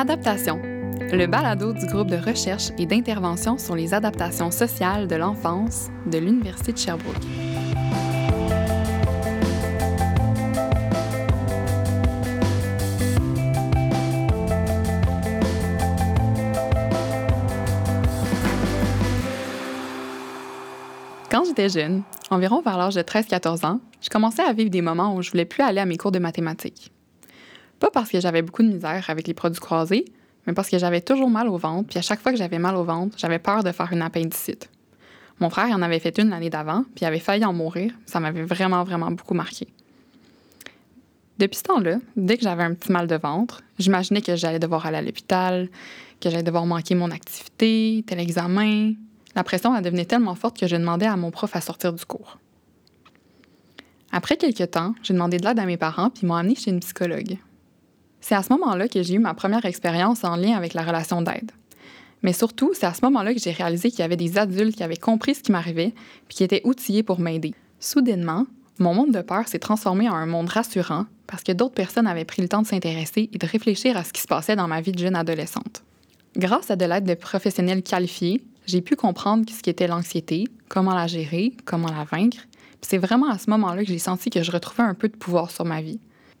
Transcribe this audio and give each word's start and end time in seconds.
Adaptation, 0.00 0.60
le 0.62 1.26
balado 1.26 1.72
du 1.72 1.84
groupe 1.86 2.06
de 2.06 2.16
recherche 2.16 2.68
et 2.78 2.86
d'intervention 2.86 3.58
sur 3.58 3.74
les 3.74 3.94
adaptations 3.94 4.52
sociales 4.52 5.08
de 5.08 5.16
l'enfance 5.16 5.88
de 6.06 6.18
l'Université 6.18 6.72
de 6.72 6.78
Sherbrooke. 6.78 7.16
Quand 21.28 21.44
j'étais 21.44 21.68
jeune, 21.70 22.04
environ 22.30 22.62
vers 22.62 22.78
l'âge 22.78 22.94
de 22.94 23.02
13-14 23.02 23.66
ans, 23.66 23.80
je 24.00 24.08
commençais 24.10 24.42
à 24.42 24.52
vivre 24.52 24.70
des 24.70 24.80
moments 24.80 25.16
où 25.16 25.22
je 25.22 25.32
voulais 25.32 25.44
plus 25.44 25.64
aller 25.64 25.80
à 25.80 25.86
mes 25.86 25.96
cours 25.96 26.12
de 26.12 26.20
mathématiques. 26.20 26.92
Pas 27.80 27.90
parce 27.90 28.10
que 28.10 28.20
j'avais 28.20 28.42
beaucoup 28.42 28.62
de 28.62 28.68
misère 28.68 29.04
avec 29.08 29.26
les 29.26 29.34
produits 29.34 29.60
croisés, 29.60 30.04
mais 30.46 30.52
parce 30.52 30.68
que 30.68 30.78
j'avais 30.78 31.00
toujours 31.00 31.30
mal 31.30 31.48
au 31.48 31.56
ventre, 31.56 31.88
puis 31.88 31.98
à 31.98 32.02
chaque 32.02 32.20
fois 32.20 32.32
que 32.32 32.38
j'avais 32.38 32.58
mal 32.58 32.74
au 32.76 32.84
ventre, 32.84 33.16
j'avais 33.18 33.38
peur 33.38 33.62
de 33.62 33.70
faire 33.72 33.92
une 33.92 34.02
appendicite. 34.02 34.70
Mon 35.40 35.50
frère 35.50 35.68
en 35.68 35.82
avait 35.82 36.00
fait 36.00 36.18
une 36.18 36.30
l'année 36.30 36.50
d'avant, 36.50 36.84
puis 36.94 37.02
il 37.02 37.04
avait 37.04 37.20
failli 37.20 37.44
en 37.44 37.52
mourir. 37.52 37.92
Ça 38.06 38.18
m'avait 38.18 38.42
vraiment, 38.42 38.82
vraiment 38.82 39.10
beaucoup 39.10 39.34
marqué. 39.34 39.68
Depuis 41.38 41.58
ce 41.58 41.62
temps-là, 41.64 41.98
dès 42.16 42.36
que 42.36 42.42
j'avais 42.42 42.64
un 42.64 42.74
petit 42.74 42.90
mal 42.90 43.06
de 43.06 43.14
ventre, 43.14 43.62
j'imaginais 43.78 44.22
que 44.22 44.34
j'allais 44.34 44.58
devoir 44.58 44.86
aller 44.86 44.96
à 44.96 45.02
l'hôpital, 45.02 45.68
que 46.20 46.30
j'allais 46.30 46.42
devoir 46.42 46.66
manquer 46.66 46.96
mon 46.96 47.12
activité, 47.12 48.02
tel 48.06 48.18
examen. 48.18 48.94
La 49.36 49.44
pression 49.44 49.72
a 49.72 49.80
devenait 49.80 50.04
tellement 50.04 50.34
forte 50.34 50.58
que 50.58 50.66
je 50.66 50.74
demandais 50.74 51.06
à 51.06 51.16
mon 51.16 51.30
prof 51.30 51.54
à 51.54 51.60
sortir 51.60 51.92
du 51.92 52.04
cours. 52.04 52.38
Après 54.10 54.36
quelques 54.36 54.72
temps, 54.72 54.94
j'ai 55.04 55.14
demandé 55.14 55.36
de 55.36 55.44
l'aide 55.44 55.60
à 55.60 55.66
mes 55.66 55.76
parents, 55.76 56.10
puis 56.10 56.22
ils 56.22 56.26
m'ont 56.26 56.34
amené 56.34 56.56
chez 56.56 56.72
une 56.72 56.80
psychologue. 56.80 57.38
C'est 58.20 58.34
à 58.34 58.42
ce 58.42 58.52
moment-là 58.52 58.88
que 58.88 59.02
j'ai 59.02 59.14
eu 59.14 59.18
ma 59.18 59.34
première 59.34 59.64
expérience 59.64 60.24
en 60.24 60.36
lien 60.36 60.56
avec 60.56 60.74
la 60.74 60.82
relation 60.82 61.22
d'aide. 61.22 61.52
Mais 62.22 62.32
surtout, 62.32 62.72
c'est 62.74 62.86
à 62.86 62.94
ce 62.94 63.04
moment-là 63.04 63.32
que 63.32 63.40
j'ai 63.40 63.52
réalisé 63.52 63.90
qu'il 63.90 64.00
y 64.00 64.02
avait 64.02 64.16
des 64.16 64.38
adultes 64.38 64.76
qui 64.76 64.82
avaient 64.82 64.96
compris 64.96 65.36
ce 65.36 65.42
qui 65.42 65.52
m'arrivait 65.52 65.94
puis 66.26 66.36
qui 66.36 66.44
étaient 66.44 66.62
outillés 66.64 67.02
pour 67.02 67.20
m'aider. 67.20 67.54
Soudainement, 67.78 68.46
mon 68.78 68.94
monde 68.94 69.12
de 69.12 69.22
peur 69.22 69.46
s'est 69.46 69.58
transformé 69.58 70.08
en 70.08 70.14
un 70.14 70.26
monde 70.26 70.48
rassurant 70.48 71.06
parce 71.26 71.42
que 71.42 71.52
d'autres 71.52 71.74
personnes 71.74 72.06
avaient 72.06 72.24
pris 72.24 72.42
le 72.42 72.48
temps 72.48 72.62
de 72.62 72.66
s'intéresser 72.66 73.30
et 73.32 73.38
de 73.38 73.46
réfléchir 73.46 73.96
à 73.96 74.04
ce 74.04 74.12
qui 74.12 74.20
se 74.20 74.26
passait 74.26 74.56
dans 74.56 74.68
ma 74.68 74.80
vie 74.80 74.92
de 74.92 74.98
jeune 74.98 75.16
adolescente. 75.16 75.82
Grâce 76.36 76.70
à 76.70 76.76
de 76.76 76.84
l'aide 76.84 77.04
de 77.04 77.14
professionnels 77.14 77.82
qualifiés, 77.82 78.42
j'ai 78.66 78.80
pu 78.80 78.96
comprendre 78.96 79.44
ce 79.50 79.62
qu'était 79.62 79.88
l'anxiété, 79.88 80.44
comment 80.68 80.94
la 80.94 81.06
gérer, 81.06 81.54
comment 81.64 81.90
la 81.90 82.04
vaincre. 82.04 82.38
C'est 82.82 82.98
vraiment 82.98 83.30
à 83.30 83.38
ce 83.38 83.50
moment-là 83.50 83.82
que 83.82 83.88
j'ai 83.88 83.98
senti 83.98 84.30
que 84.30 84.42
je 84.42 84.52
retrouvais 84.52 84.82
un 84.82 84.94
peu 84.94 85.08
de 85.08 85.16
pouvoir 85.16 85.50
sur 85.50 85.64
ma 85.64 85.80
vie. 85.80 85.98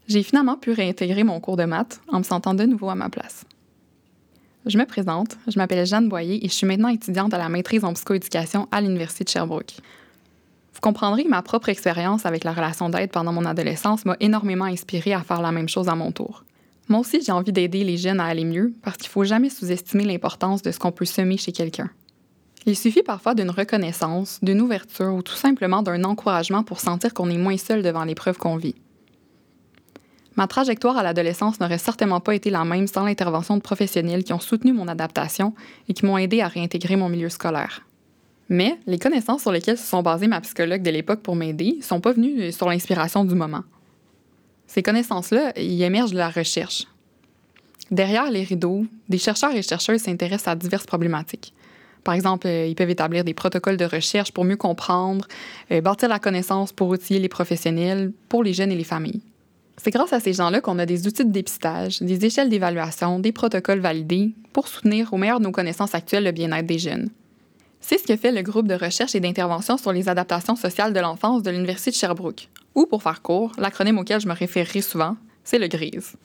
J'ai 0.08 0.22
finalement 0.22 0.56
pu 0.56 0.72
réintégrer 0.72 1.22
mon 1.22 1.38
cours 1.38 1.58
de 1.58 1.64
maths 1.64 2.00
en 2.08 2.18
me 2.18 2.24
sentant 2.24 2.54
de 2.54 2.64
nouveau 2.64 2.88
à 2.88 2.94
ma 2.94 3.10
place. 3.10 3.44
Je 4.64 4.78
me 4.78 4.86
présente, 4.86 5.36
je 5.46 5.58
m'appelle 5.58 5.86
Jeanne 5.86 6.08
Boyer 6.08 6.42
et 6.42 6.48
je 6.48 6.54
suis 6.54 6.66
maintenant 6.66 6.88
étudiante 6.88 7.34
à 7.34 7.38
la 7.38 7.50
maîtrise 7.50 7.84
en 7.84 7.92
psychoéducation 7.92 8.68
à 8.72 8.80
l'Université 8.80 9.24
de 9.24 9.28
Sherbrooke. 9.28 9.76
Vous 10.72 10.80
comprendrez 10.80 11.24
ma 11.24 11.42
propre 11.42 11.68
expérience 11.68 12.24
avec 12.24 12.44
la 12.44 12.52
relation 12.52 12.88
d'aide 12.88 13.10
pendant 13.10 13.32
mon 13.32 13.44
adolescence 13.44 14.06
m'a 14.06 14.16
énormément 14.20 14.64
inspirée 14.64 15.12
à 15.12 15.20
faire 15.20 15.42
la 15.42 15.52
même 15.52 15.68
chose 15.68 15.88
à 15.88 15.94
mon 15.94 16.10
tour. 16.10 16.44
Moi 16.88 17.00
aussi, 17.00 17.20
j'ai 17.20 17.32
envie 17.32 17.52
d'aider 17.52 17.84
les 17.84 17.98
jeunes 17.98 18.20
à 18.20 18.24
aller 18.24 18.46
mieux 18.46 18.72
parce 18.82 18.96
qu'il 18.96 19.08
ne 19.08 19.12
faut 19.12 19.24
jamais 19.24 19.50
sous-estimer 19.50 20.04
l'importance 20.04 20.62
de 20.62 20.72
ce 20.72 20.78
qu'on 20.78 20.92
peut 20.92 21.04
semer 21.04 21.36
chez 21.36 21.52
quelqu'un. 21.52 21.90
Il 22.64 22.76
suffit 22.76 23.02
parfois 23.02 23.34
d'une 23.34 23.50
reconnaissance, 23.50 24.38
d'une 24.42 24.62
ouverture 24.62 25.12
ou 25.12 25.22
tout 25.22 25.34
simplement 25.34 25.82
d'un 25.82 26.02
encouragement 26.04 26.62
pour 26.62 26.80
sentir 26.80 27.12
qu'on 27.12 27.28
est 27.28 27.36
moins 27.36 27.58
seul 27.58 27.82
devant 27.82 28.04
l'épreuve 28.04 28.38
qu'on 28.38 28.56
vit. 28.56 28.74
Ma 30.38 30.46
trajectoire 30.46 30.96
à 30.96 31.02
l'adolescence 31.02 31.58
n'aurait 31.58 31.78
certainement 31.78 32.20
pas 32.20 32.32
été 32.32 32.48
la 32.48 32.64
même 32.64 32.86
sans 32.86 33.04
l'intervention 33.04 33.56
de 33.56 33.60
professionnels 33.60 34.22
qui 34.22 34.32
ont 34.32 34.38
soutenu 34.38 34.72
mon 34.72 34.86
adaptation 34.86 35.52
et 35.88 35.94
qui 35.94 36.06
m'ont 36.06 36.16
aidé 36.16 36.42
à 36.42 36.46
réintégrer 36.46 36.94
mon 36.94 37.08
milieu 37.08 37.28
scolaire. 37.28 37.84
Mais 38.48 38.78
les 38.86 39.00
connaissances 39.00 39.42
sur 39.42 39.50
lesquelles 39.50 39.78
se 39.78 39.88
sont 39.88 40.00
basées 40.00 40.28
ma 40.28 40.40
psychologue 40.40 40.82
de 40.82 40.92
l'époque 40.92 41.22
pour 41.22 41.34
m'aider 41.34 41.78
sont 41.82 42.00
pas 42.00 42.12
venues 42.12 42.52
sur 42.52 42.68
l'inspiration 42.68 43.24
du 43.24 43.34
moment. 43.34 43.64
Ces 44.68 44.80
connaissances-là 44.80 45.58
y 45.58 45.82
émergent 45.82 46.12
de 46.12 46.18
la 46.18 46.30
recherche. 46.30 46.86
Derrière 47.90 48.30
les 48.30 48.44
rideaux, 48.44 48.86
des 49.08 49.18
chercheurs 49.18 49.56
et 49.56 49.62
chercheuses 49.62 50.02
s'intéressent 50.02 50.52
à 50.52 50.54
diverses 50.54 50.86
problématiques. 50.86 51.52
Par 52.04 52.14
exemple, 52.14 52.46
ils 52.46 52.76
peuvent 52.76 52.90
établir 52.90 53.24
des 53.24 53.34
protocoles 53.34 53.76
de 53.76 53.86
recherche 53.86 54.30
pour 54.30 54.44
mieux 54.44 54.56
comprendre, 54.56 55.26
euh, 55.72 55.80
bâtir 55.80 56.08
la 56.08 56.20
connaissance 56.20 56.72
pour 56.72 56.90
outiller 56.90 57.18
les 57.18 57.28
professionnels, 57.28 58.12
pour 58.28 58.44
les 58.44 58.52
jeunes 58.52 58.70
et 58.70 58.76
les 58.76 58.84
familles. 58.84 59.22
C'est 59.80 59.92
grâce 59.92 60.12
à 60.12 60.20
ces 60.20 60.32
gens-là 60.32 60.60
qu'on 60.60 60.78
a 60.78 60.86
des 60.86 61.06
outils 61.06 61.24
de 61.24 61.30
dépistage, 61.30 62.00
des 62.00 62.24
échelles 62.26 62.48
d'évaluation, 62.48 63.20
des 63.20 63.32
protocoles 63.32 63.78
validés 63.78 64.32
pour 64.52 64.66
soutenir 64.66 65.12
au 65.12 65.16
meilleur 65.16 65.38
de 65.38 65.44
nos 65.44 65.52
connaissances 65.52 65.94
actuelles 65.94 66.24
le 66.24 66.32
bien-être 66.32 66.66
des 66.66 66.80
jeunes. 66.80 67.10
C'est 67.80 67.98
ce 67.98 68.04
que 68.04 68.16
fait 68.16 68.32
le 68.32 68.42
groupe 68.42 68.66
de 68.66 68.74
recherche 68.74 69.14
et 69.14 69.20
d'intervention 69.20 69.78
sur 69.78 69.92
les 69.92 70.08
adaptations 70.08 70.56
sociales 70.56 70.92
de 70.92 70.98
l'enfance 70.98 71.44
de 71.44 71.50
l'Université 71.50 71.92
de 71.92 71.96
Sherbrooke, 71.96 72.48
ou 72.74 72.86
pour 72.86 73.04
faire 73.04 73.22
court, 73.22 73.52
l'acronyme 73.56 73.98
auquel 73.98 74.20
je 74.20 74.26
me 74.26 74.34
référerai 74.34 74.80
souvent, 74.80 75.16
c'est 75.44 75.60
le 75.60 75.68
GRISE. 75.68 76.16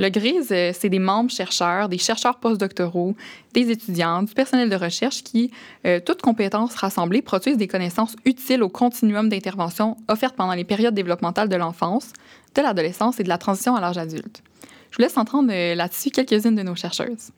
Le 0.00 0.08
GRISE, 0.08 0.50
euh, 0.50 0.72
c'est 0.72 0.88
des 0.88 0.98
membres 0.98 1.30
chercheurs, 1.30 1.90
des 1.90 1.98
chercheurs 1.98 2.40
postdoctoraux, 2.40 3.14
des 3.52 3.70
étudiants, 3.70 4.22
du 4.22 4.32
personnel 4.32 4.70
de 4.70 4.74
recherche 4.74 5.22
qui, 5.22 5.50
euh, 5.84 6.00
toutes 6.00 6.22
compétences 6.22 6.74
rassemblées, 6.74 7.20
produisent 7.20 7.58
des 7.58 7.68
connaissances 7.68 8.16
utiles 8.24 8.62
au 8.62 8.70
continuum 8.70 9.28
d'intervention 9.28 9.98
offertes 10.08 10.36
pendant 10.36 10.54
les 10.54 10.64
périodes 10.64 10.94
développementales 10.94 11.50
de 11.50 11.56
l'enfance, 11.56 12.14
de 12.54 12.62
l'adolescence 12.62 13.20
et 13.20 13.24
de 13.24 13.28
la 13.28 13.36
transition 13.36 13.76
à 13.76 13.80
l'âge 13.82 13.98
adulte. 13.98 14.42
Je 14.90 14.96
vous 14.96 15.02
laisse 15.02 15.18
entendre 15.18 15.52
euh, 15.52 15.74
là-dessus 15.74 16.08
quelques-unes 16.08 16.56
de 16.56 16.62
nos 16.62 16.76
chercheuses. 16.76 17.30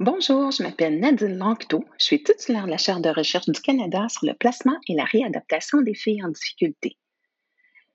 Bonjour, 0.00 0.50
je 0.50 0.64
m'appelle 0.64 0.98
Nadine 0.98 1.38
Lanctot. 1.38 1.84
Je 2.00 2.06
suis 2.06 2.20
titulaire 2.24 2.64
de 2.64 2.70
la 2.70 2.78
chaire 2.78 2.98
de 2.98 3.08
recherche 3.08 3.48
du 3.48 3.60
Canada 3.60 4.08
sur 4.08 4.26
le 4.26 4.34
placement 4.34 4.78
et 4.88 4.96
la 4.96 5.04
réadaptation 5.04 5.80
des 5.82 5.94
filles 5.94 6.24
en 6.24 6.28
difficulté. 6.30 6.96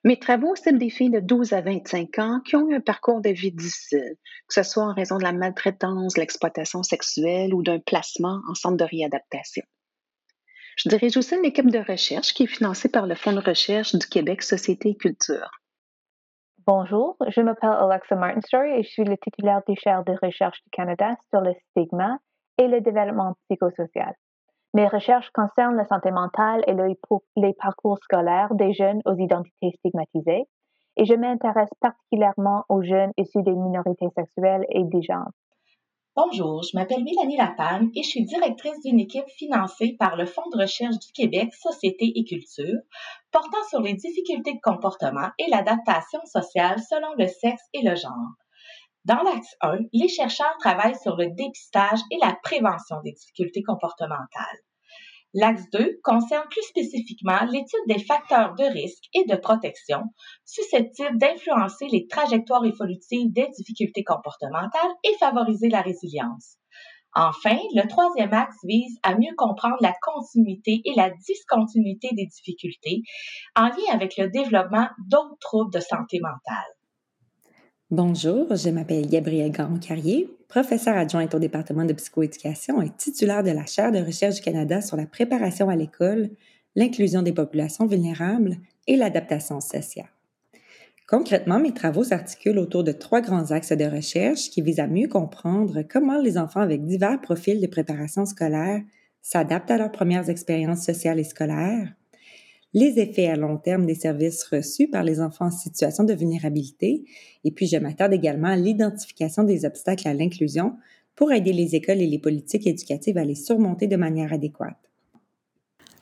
Mes 0.06 0.20
travaux 0.20 0.54
ciblent 0.56 0.80
des 0.80 0.90
filles 0.90 1.12
de 1.12 1.22
12 1.22 1.54
à 1.54 1.62
25 1.62 2.20
ans 2.20 2.42
qui 2.46 2.58
ont 2.58 2.70
eu 2.70 2.76
un 2.76 2.82
parcours 2.82 3.22
de 3.22 3.30
vie 3.30 3.54
difficile, 3.54 4.18
que 4.50 4.54
ce 4.54 4.64
soit 4.64 4.84
en 4.84 4.94
raison 4.94 5.18
de 5.18 5.24
la 5.24 5.32
maltraitance, 5.32 6.18
l'exploitation 6.18 6.84
sexuelle 6.84 7.54
ou 7.54 7.64
d'un 7.64 7.80
placement 7.80 8.42
en 8.50 8.54
centre 8.54 8.76
de 8.76 8.84
réadaptation. 8.84 9.64
Je 10.76 10.90
dirige 10.90 11.16
aussi 11.16 11.36
une 11.36 11.46
équipe 11.46 11.70
de 11.70 11.80
recherche 11.80 12.34
qui 12.34 12.44
est 12.44 12.48
financée 12.48 12.90
par 12.90 13.08
le 13.08 13.16
Fonds 13.16 13.32
de 13.32 13.40
recherche 13.40 13.96
du 13.96 14.06
Québec 14.06 14.44
Société 14.44 14.90
et 14.90 14.98
Culture. 14.98 15.52
Bonjour, 16.66 17.16
je 17.28 17.40
m'appelle 17.40 17.70
Alexa 17.70 18.16
Martinstory 18.16 18.72
et 18.72 18.84
je 18.84 18.90
suis 18.90 19.04
le 19.06 19.18
titulaire 19.18 19.62
du 19.68 19.76
chaire 19.78 20.04
de 20.04 20.16
recherche 20.22 20.62
du 20.64 20.70
Canada 20.72 21.16
sur 21.30 21.40
le 21.40 21.54
stigma 21.70 22.18
et 22.58 22.68
le 22.68 22.82
développement 22.82 23.36
psychosocial. 23.48 24.16
Mes 24.76 24.88
recherches 24.88 25.30
concernent 25.32 25.78
la 25.78 25.86
santé 25.86 26.10
mentale 26.10 26.64
et 26.66 26.74
les 26.74 27.54
parcours 27.54 28.00
scolaires 28.00 28.56
des 28.56 28.74
jeunes 28.74 29.02
aux 29.06 29.16
identités 29.16 29.72
stigmatisées, 29.78 30.46
et 30.98 31.06
je 31.06 31.14
m'intéresse 31.14 31.70
particulièrement 31.80 32.64
aux 32.70 32.82
jeunes 32.82 33.12
issus 33.18 33.44
des 33.44 33.52
minorités 33.52 34.08
sexuelles 34.18 34.66
et 34.70 34.84
des 34.84 35.04
genres. 35.04 35.30
Bonjour, 36.16 36.64
je 36.64 36.76
m'appelle 36.76 37.04
Mélanie 37.04 37.38
Lapanne 37.38 37.90
et 37.96 38.02
je 38.04 38.10
suis 38.10 38.26
directrice 38.26 38.80
d'une 38.82 39.00
équipe 39.00 39.30
financée 39.30 39.96
par 40.00 40.16
le 40.16 40.26
Fonds 40.26 40.50
de 40.52 40.62
recherche 40.62 40.98
du 41.00 41.12
Québec 41.12 41.54
Société 41.54 42.12
et 42.16 42.24
Culture, 42.24 42.80
portant 43.32 43.64
sur 43.70 43.82
les 43.82 43.94
difficultés 43.94 44.54
de 44.54 44.60
comportement 44.62 45.30
et 45.40 45.50
l'adaptation 45.52 46.20
sociale 46.26 46.80
selon 46.80 47.14
le 47.18 47.28
sexe 47.28 47.64
et 47.74 47.82
le 47.82 47.96
genre. 47.96 48.43
Dans 49.06 49.22
l'axe 49.22 49.56
1, 49.60 49.80
les 49.92 50.08
chercheurs 50.08 50.56
travaillent 50.60 51.00
sur 51.02 51.18
le 51.18 51.28
dépistage 51.36 52.00
et 52.10 52.18
la 52.22 52.38
prévention 52.42 53.02
des 53.04 53.12
difficultés 53.12 53.62
comportementales. 53.62 54.60
L'axe 55.34 55.64
2 55.74 56.00
concerne 56.04 56.48
plus 56.50 56.62
spécifiquement 56.62 57.44
l'étude 57.52 57.88
des 57.88 58.00
facteurs 58.00 58.54
de 58.56 58.64
risque 58.64 59.04
et 59.14 59.26
de 59.26 59.36
protection 59.36 60.04
susceptibles 60.46 61.18
d'influencer 61.18 61.88
les 61.88 62.08
trajectoires 62.08 62.64
évolutives 62.64 63.34
des 63.34 63.50
difficultés 63.58 64.06
comportementales 64.06 64.94
et 65.04 65.18
favoriser 65.18 65.68
la 65.68 65.82
résilience. 65.82 66.58
Enfin, 67.14 67.58
le 67.76 67.88
troisième 67.90 68.34
axe 68.34 68.58
vise 68.64 68.98
à 69.04 69.16
mieux 69.16 69.36
comprendre 69.36 69.78
la 69.82 69.94
continuité 70.02 70.82
et 70.86 70.94
la 70.96 71.10
discontinuité 71.10 72.10
des 72.14 72.26
difficultés 72.26 73.02
en 73.56 73.68
lien 73.68 73.92
avec 73.92 74.16
le 74.18 74.30
développement 74.30 74.88
d'autres 75.10 75.38
troubles 75.42 75.74
de 75.74 75.82
santé 75.82 76.20
mentale. 76.22 76.74
Bonjour, 77.96 78.56
je 78.56 78.72
m'appelle 78.72 79.08
Gabrielle 79.08 79.52
Garon-Carrier, 79.52 80.28
professeure 80.48 80.98
adjointe 80.98 81.36
au 81.36 81.38
département 81.38 81.86
de 81.86 81.94
psychoéducation 81.94 82.82
et 82.82 82.90
titulaire 82.90 83.44
de 83.44 83.52
la 83.52 83.68
chaire 83.68 83.92
de 83.92 84.00
recherche 84.00 84.38
du 84.38 84.42
Canada 84.42 84.82
sur 84.82 84.98
la 84.98 85.06
préparation 85.06 85.70
à 85.70 85.76
l'école, 85.76 86.32
l'inclusion 86.76 87.22
des 87.22 87.34
populations 87.34 87.86
vulnérables 87.86 88.58
et 88.88 88.96
l'adaptation 88.96 89.62
sociale. 89.62 90.10
Concrètement, 91.08 91.60
mes 91.60 91.72
travaux 91.72 92.04
s'articulent 92.04 92.58
autour 92.58 92.84
de 92.84 92.94
trois 92.94 93.22
grands 93.22 93.52
axes 93.52 93.74
de 93.74 93.86
recherche 93.86 94.50
qui 94.50 94.64
visent 94.64 94.80
à 94.80 94.88
mieux 94.88 95.08
comprendre 95.08 95.84
comment 95.84 96.20
les 96.20 96.40
enfants 96.40 96.62
avec 96.62 96.84
divers 96.88 97.22
profils 97.22 97.62
de 97.62 97.68
préparation 97.68 98.26
scolaire 98.26 98.82
s'adaptent 99.22 99.70
à 99.70 99.78
leurs 99.78 99.92
premières 99.92 100.32
expériences 100.32 100.84
sociales 100.84 101.20
et 101.20 101.24
scolaires, 101.24 101.94
les 102.74 103.00
effets 103.00 103.28
à 103.28 103.36
long 103.36 103.58
terme 103.58 103.86
des 103.86 103.96
services 103.96 104.44
reçus 104.44 104.88
par 104.88 105.04
les 105.04 105.22
enfants 105.22 105.46
en 105.46 105.52
situation 105.52 106.04
de 106.04 106.14
vulnérabilité, 106.14 107.06
et 107.44 107.52
puis 107.52 107.68
je 107.68 107.78
m'attarde 107.78 108.14
également 108.14 108.48
à 108.48 108.56
l'identification 108.56 109.44
des 109.44 109.66
obstacles 109.66 110.08
à 110.08 110.14
l'inclusion 110.14 110.76
pour 111.16 111.32
aider 111.32 111.54
les 111.54 111.76
écoles 111.76 112.02
et 112.02 112.08
les 112.08 112.20
politiques 112.20 112.66
éducatives 112.66 113.18
à 113.18 113.26
les 113.26 113.36
surmonter 113.36 113.88
de 113.88 113.96
manière 113.96 114.34
adéquate. 114.34 114.78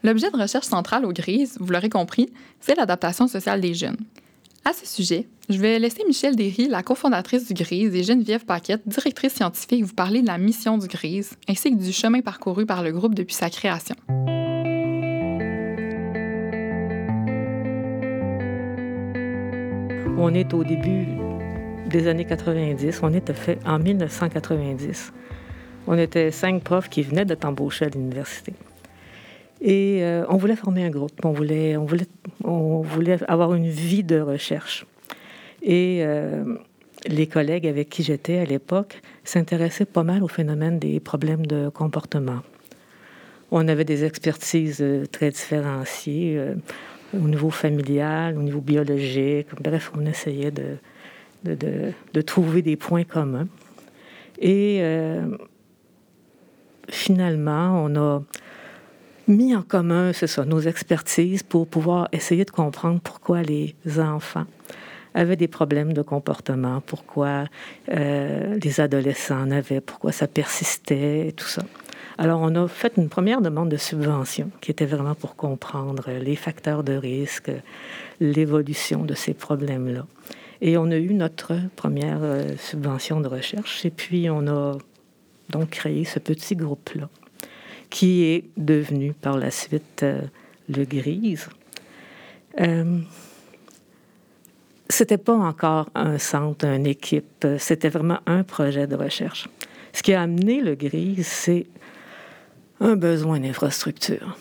L'objet 0.04 0.32
de 0.32 0.38
recherche 0.38 0.66
central 0.66 1.06
au 1.06 1.12
GRISE, 1.12 1.58
vous 1.60 1.72
l'aurez 1.72 1.90
compris, 1.90 2.32
c'est 2.60 2.76
l'adaptation 2.76 3.28
sociale 3.28 3.62
des 3.62 3.74
jeunes. 3.74 3.98
À 4.64 4.74
ce 4.74 4.86
sujet, 4.86 5.28
je 5.50 5.58
vais 5.58 5.80
laisser 5.80 6.04
Michel 6.06 6.36
Derry, 6.36 6.68
la 6.68 6.84
cofondatrice 6.84 7.48
du 7.48 7.54
GRISE, 7.54 7.94
et 7.96 8.04
Geneviève 8.04 8.46
Paquette, 8.46 8.88
directrice 8.88 9.34
scientifique, 9.34 9.84
vous 9.84 9.94
parler 9.94 10.22
de 10.22 10.28
la 10.28 10.38
mission 10.38 10.78
du 10.78 10.88
GRISE, 10.88 11.32
ainsi 11.48 11.72
que 11.72 11.84
du 11.84 11.92
chemin 11.92 12.22
parcouru 12.22 12.66
par 12.66 12.84
le 12.84 12.92
groupe 12.92 13.16
depuis 13.16 13.36
sa 13.36 13.50
création. 13.50 13.96
On 20.24 20.36
est 20.36 20.54
au 20.54 20.64
début 20.64 21.08
des 21.90 22.08
années 22.08 22.26
90. 22.26 23.00
On 23.02 23.12
était 23.12 23.34
fait 23.34 23.58
en 23.66 23.80
1990. 23.80 25.12
On 25.88 25.98
était 25.98 26.30
cinq 26.30 26.62
profs 26.62 26.90
qui 26.90 27.02
venaient 27.02 27.26
d'être 27.26 27.44
embauchés 27.44 27.86
à 27.86 27.90
l'université. 27.90 28.54
Et 29.62 30.04
euh, 30.04 30.24
on 30.30 30.38
voulait 30.38 30.56
former 30.56 30.86
un 30.86 30.92
groupe, 30.92 31.26
on 31.26 31.32
voulait, 31.32 31.76
avoir 33.28 33.56
une 33.56 33.68
vie 33.68 34.04
de 34.04 34.20
recherche. 34.20 34.86
Et 35.64 36.02
euh, 36.02 36.44
les 37.08 37.26
collègues 37.26 37.66
avec 37.66 37.90
qui 37.90 38.04
j'étais 38.04 38.38
à 38.38 38.46
l'époque 38.46 39.02
s'intéressaient 39.24 39.86
pas 39.86 40.04
mal 40.04 40.22
au 40.22 40.28
phénomène 40.28 40.78
des 40.78 41.00
problèmes 41.00 41.48
de 41.48 41.70
comportement. 41.70 42.42
On 43.50 43.68
avait 43.68 43.86
des 43.86 44.06
expertises 44.06 44.82
euh, 44.82 45.08
très 45.08 45.32
différenciées 45.32 46.40
au 47.14 47.28
niveau 47.28 47.50
familial, 47.50 48.38
au 48.38 48.42
niveau 48.42 48.62
biologique. 48.62 49.48
Bref, 49.62 49.92
on 49.98 50.06
essayait 50.06 50.52
de, 50.52 50.78
de, 51.44 51.92
de, 52.14 52.22
trouver 52.22 52.62
des 52.62 52.76
points 52.76 53.04
communs. 53.04 53.48
Et 54.40 54.82
finalement, 56.90 57.84
on 57.84 57.96
a 57.96 58.22
mis 59.28 59.56
en 59.56 59.62
commun, 59.62 60.14
c'est 60.14 60.28
ça, 60.28 60.46
nos 60.46 60.60
expertises 60.60 61.44
pour 61.44 61.68
pouvoir 61.68 62.08
essayer 62.12 62.46
de 62.46 62.52
comprendre 62.52 63.00
pourquoi 63.02 63.42
les 63.42 63.76
enfants 63.98 64.46
avaient 65.14 65.36
des 65.36 65.48
problèmes 65.48 65.94
de 65.94 66.02
comportement, 66.02 66.82
pourquoi 66.82 67.46
euh, 67.90 68.58
les 68.64 68.80
adolescents 68.80 69.42
en 69.42 69.52
avaient, 69.52 69.82
pourquoi 69.82 70.12
ça 70.12 70.28
persistait 70.28 71.28
et 71.28 71.32
tout 71.34 71.48
ça. 71.48 71.64
Alors, 72.22 72.42
on 72.44 72.54
a 72.54 72.68
fait 72.68 72.94
une 72.98 73.10
première 73.10 73.42
demande 73.42 73.70
de 73.70 73.78
subvention 73.78 74.52
qui 74.62 74.70
était 74.70 74.86
vraiment 74.86 75.16
pour 75.16 75.36
comprendre 75.36 76.12
les 76.12 76.36
facteurs 76.36 76.84
de 76.84 76.94
risque, 76.94 77.50
l'évolution 78.20 79.06
de 79.06 79.16
ces 79.16 79.34
problèmes-là. 79.34 80.06
Et 80.62 80.78
on 80.78 80.92
a 80.92 80.98
eu 80.98 81.16
notre 81.16 81.56
première 81.76 82.20
euh, 82.22 82.56
subvention 82.60 83.22
de 83.22 83.28
recherche 83.28 83.84
et 83.86 83.90
puis 83.90 84.30
on 84.30 84.46
a 84.46 84.78
donc 85.50 85.72
créé 85.72 86.06
ce 86.06 86.20
petit 86.20 86.56
groupe-là 86.56 87.10
qui 87.90 88.26
est 88.26 88.44
devenu 88.56 89.14
par 89.14 89.40
la 89.40 89.50
suite 89.50 90.04
euh, 90.04 90.22
le 90.70 90.86
Grise. 90.86 91.50
Euh, 92.60 93.00
c'était 94.90 95.18
pas 95.18 95.34
encore 95.34 95.90
un 95.96 96.20
centre, 96.20 96.66
une 96.66 96.86
équipe, 96.86 97.48
c'était 97.58 97.90
vraiment 97.90 98.20
un 98.28 98.44
projet 98.44 98.86
de 98.86 98.96
recherche. 98.96 99.50
Ce 99.92 100.04
qui 100.04 100.14
a 100.14 100.22
amené 100.22 100.62
le 100.62 100.76
Grise, 100.76 101.26
c'est 101.26 101.66
un 102.82 102.98
besoin 102.98 103.40
d'infrastructure. 103.40 104.38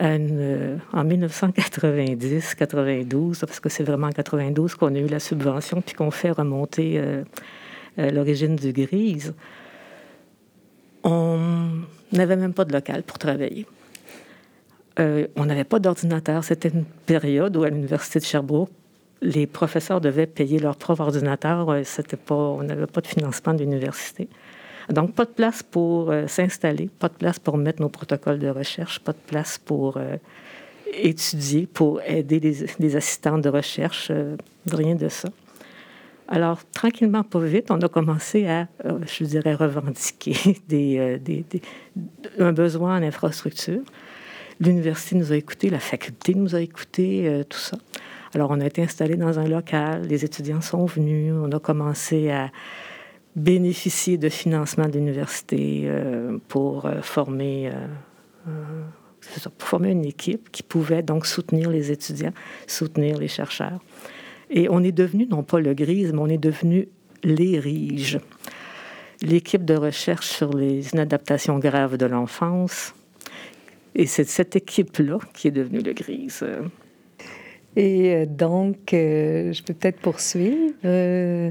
Euh, 0.00 0.78
en 0.94 1.04
1990-92, 1.04 3.40
parce 3.40 3.60
que 3.60 3.68
c'est 3.68 3.84
vraiment 3.84 4.06
en 4.06 4.12
92 4.12 4.76
qu'on 4.76 4.94
a 4.94 4.98
eu 4.98 5.08
la 5.08 5.20
subvention 5.20 5.82
puis 5.82 5.94
qu'on 5.94 6.10
fait 6.10 6.30
remonter 6.30 6.98
euh, 6.98 7.22
l'origine 7.98 8.56
du 8.56 8.72
Grise, 8.72 9.34
on 11.04 11.68
n'avait 12.12 12.36
même 12.36 12.54
pas 12.54 12.64
de 12.64 12.72
local 12.72 13.02
pour 13.02 13.18
travailler. 13.18 13.66
Euh, 14.98 15.26
on 15.36 15.44
n'avait 15.44 15.64
pas 15.64 15.80
d'ordinateur. 15.80 16.44
C'était 16.44 16.70
une 16.70 16.84
période 16.84 17.54
où, 17.56 17.62
à 17.62 17.68
l'Université 17.68 18.20
de 18.20 18.24
Sherbrooke, 18.24 18.70
les 19.22 19.46
professeurs 19.46 20.00
devaient 20.00 20.26
payer 20.26 20.58
leur 20.58 20.76
propre 20.76 21.02
ordinateur. 21.02 21.66
Pas, 22.26 22.34
on 22.34 22.62
n'avait 22.62 22.86
pas 22.86 23.02
de 23.02 23.06
financement 23.06 23.54
de 23.54 23.60
l'université. 23.60 24.28
Donc, 24.90 25.14
pas 25.14 25.24
de 25.24 25.30
place 25.30 25.62
pour 25.62 26.10
euh, 26.10 26.26
s'installer, 26.26 26.90
pas 26.98 27.08
de 27.08 27.14
place 27.14 27.38
pour 27.38 27.56
mettre 27.56 27.80
nos 27.80 27.88
protocoles 27.88 28.38
de 28.38 28.48
recherche, 28.48 29.00
pas 29.00 29.12
de 29.12 29.18
place 29.26 29.58
pour 29.58 29.96
euh, 29.96 30.16
étudier, 30.92 31.66
pour 31.66 32.00
aider 32.02 32.40
les, 32.40 32.96
assistants 32.96 33.38
de 33.38 33.48
recherche, 33.48 34.10
rien 34.70 34.96
de 34.96 35.08
ça. 35.08 35.28
Alors, 36.32 36.60
tranquillement, 36.70 37.24
pas 37.24 37.40
vite, 37.40 37.72
on 37.72 37.80
a 37.80 37.88
commencé 37.88 38.46
à, 38.46 38.68
euh, 38.84 39.00
je 39.04 39.24
dirais, 39.24 39.52
revendiquer 39.52 40.36
euh, 40.72 41.18
un 42.38 42.52
besoin 42.52 42.98
en 42.98 43.02
infrastructure. 43.02 43.80
L'université 44.60 45.16
nous 45.16 45.32
a 45.32 45.36
écoutés, 45.36 45.70
la 45.70 45.80
faculté 45.80 46.36
nous 46.36 46.54
a 46.54 46.60
écoutés, 46.60 47.26
euh, 47.26 47.42
tout 47.42 47.58
ça. 47.58 47.78
Alors, 48.32 48.52
on 48.52 48.60
a 48.60 48.66
été 48.66 48.80
installé 48.80 49.16
dans 49.16 49.40
un 49.40 49.48
local, 49.48 50.06
les 50.06 50.24
étudiants 50.24 50.60
sont 50.60 50.86
venus, 50.86 51.34
on 51.36 51.50
a 51.50 51.58
commencé 51.58 52.30
à 52.30 52.52
bénéficier 53.36 54.18
de 54.18 54.28
financement 54.28 54.86
de 54.88 54.92
l'université 54.92 55.90
pour 56.48 56.88
former 57.02 57.70
pour 59.56 59.66
former 59.66 59.90
une 59.90 60.04
équipe 60.04 60.50
qui 60.50 60.62
pouvait 60.62 61.02
donc 61.02 61.26
soutenir 61.26 61.70
les 61.70 61.90
étudiants, 61.90 62.32
soutenir 62.66 63.18
les 63.18 63.28
chercheurs. 63.28 63.80
Et 64.48 64.68
on 64.68 64.82
est 64.82 64.92
devenu, 64.92 65.26
non 65.26 65.42
pas 65.42 65.60
le 65.60 65.74
grise, 65.74 66.12
mais 66.12 66.20
on 66.20 66.26
est 66.26 66.38
devenu 66.38 66.88
les 67.22 67.58
RIGE, 67.58 68.18
l'équipe 69.22 69.64
de 69.64 69.74
recherche 69.74 70.26
sur 70.26 70.52
les 70.54 70.88
inadaptations 70.90 71.58
graves 71.58 71.96
de 71.96 72.06
l'enfance. 72.06 72.94
Et 73.94 74.06
c'est 74.06 74.24
cette 74.24 74.56
équipe-là 74.56 75.18
qui 75.34 75.48
est 75.48 75.52
devenue 75.52 75.82
le 75.82 75.92
grise. 75.92 76.44
Et 77.76 78.14
euh, 78.14 78.26
donc, 78.26 78.92
euh, 78.92 79.52
je 79.52 79.62
peux 79.62 79.74
peut-être 79.74 80.00
poursuivre 80.00 80.74
euh, 80.84 81.50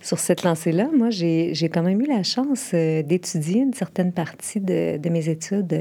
sur 0.00 0.18
cette 0.18 0.42
lancée-là. 0.42 0.88
Moi, 0.96 1.10
j'ai 1.10 1.70
quand 1.72 1.82
même 1.82 2.00
eu 2.00 2.06
la 2.06 2.22
chance 2.22 2.72
d'étudier 2.72 3.60
une 3.60 3.74
certaine 3.74 4.12
partie 4.12 4.60
de, 4.60 4.96
de 4.96 5.08
mes 5.08 5.28
études 5.28 5.76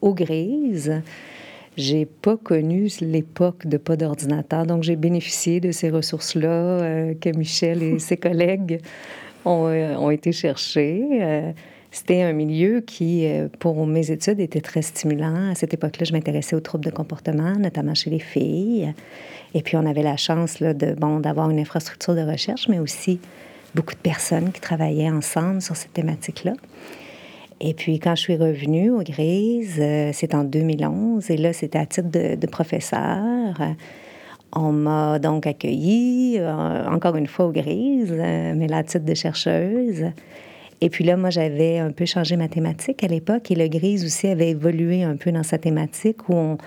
au 0.00 0.14
Grise. 0.14 1.00
J'ai 1.76 2.06
pas 2.06 2.36
connu 2.36 2.88
l'époque 3.00 3.68
de 3.68 3.76
pas 3.76 3.96
d'ordinateur, 3.96 4.66
donc 4.66 4.82
j'ai 4.82 4.96
bénéficié 4.96 5.60
de 5.60 5.70
ces 5.70 5.90
ressources-là 5.90 7.14
que 7.14 7.36
Michel 7.36 7.84
et 7.84 7.98
ses 8.00 8.16
collègues 8.16 8.80
ont, 9.44 9.68
ont, 9.68 10.10
été 10.10 10.32
chercher. 10.32 11.54
Euh, 11.88 11.92
c'était 11.92 12.22
un 12.22 12.32
milieu 12.32 12.80
qui, 12.80 13.26
pour 13.58 13.86
mes 13.86 14.10
études, 14.10 14.40
était 14.40 14.60
très 14.60 14.82
stimulant. 14.82 15.50
À 15.50 15.54
cette 15.54 15.74
époque-là, 15.74 16.04
je 16.04 16.12
m'intéressais 16.12 16.54
aux 16.54 16.60
troubles 16.60 16.84
de 16.84 16.90
comportement, 16.90 17.56
notamment 17.56 17.94
chez 17.94 18.10
les 18.10 18.18
filles. 18.18 18.92
Et 19.54 19.62
puis, 19.62 19.76
on 19.76 19.86
avait 19.86 20.02
la 20.02 20.16
chance 20.16 20.60
de, 20.62 20.94
bon, 20.94 21.20
d'avoir 21.20 21.50
une 21.50 21.58
infrastructure 21.58 22.14
de 22.14 22.22
recherche, 22.22 22.68
mais 22.68 22.78
aussi 22.78 23.20
beaucoup 23.74 23.94
de 23.94 24.00
personnes 24.00 24.52
qui 24.52 24.60
travaillaient 24.60 25.10
ensemble 25.10 25.62
sur 25.62 25.76
cette 25.76 25.92
thématique-là. 25.92 26.54
Et 27.60 27.74
puis, 27.74 27.98
quand 27.98 28.14
je 28.14 28.20
suis 28.20 28.36
revenue 28.36 28.90
au 28.90 29.02
Grise, 29.02 29.78
euh, 29.80 30.10
c'est 30.12 30.34
en 30.34 30.44
2011, 30.44 31.30
et 31.30 31.36
là, 31.36 31.52
c'était 31.52 31.78
à 31.78 31.86
titre 31.86 32.08
de, 32.08 32.46
professeur. 32.46 33.60
On 34.52 34.72
m'a 34.72 35.18
donc 35.18 35.46
accueillie, 35.46 36.36
euh, 36.38 36.86
encore 36.88 37.16
une 37.16 37.26
fois 37.26 37.46
au 37.46 37.52
Grise, 37.52 38.12
euh, 38.16 38.54
mais 38.56 38.68
là, 38.68 38.78
à 38.78 38.82
titre 38.84 39.04
de 39.04 39.14
chercheuse. 39.14 40.04
Et 40.80 40.90
puis 40.90 41.04
là, 41.04 41.16
moi, 41.16 41.30
j'avais 41.30 41.78
un 41.78 41.90
peu 41.90 42.06
changé 42.06 42.36
ma 42.36 42.48
thématique 42.48 43.02
à 43.02 43.08
l'époque, 43.08 43.50
et 43.50 43.54
le 43.54 43.68
Grise 43.68 44.04
aussi 44.04 44.28
avait 44.28 44.50
évolué 44.50 45.02
un 45.02 45.16
peu 45.16 45.32
dans 45.32 45.42
sa 45.42 45.58
thématique, 45.58 46.28
où 46.28 46.34
on, 46.34 46.58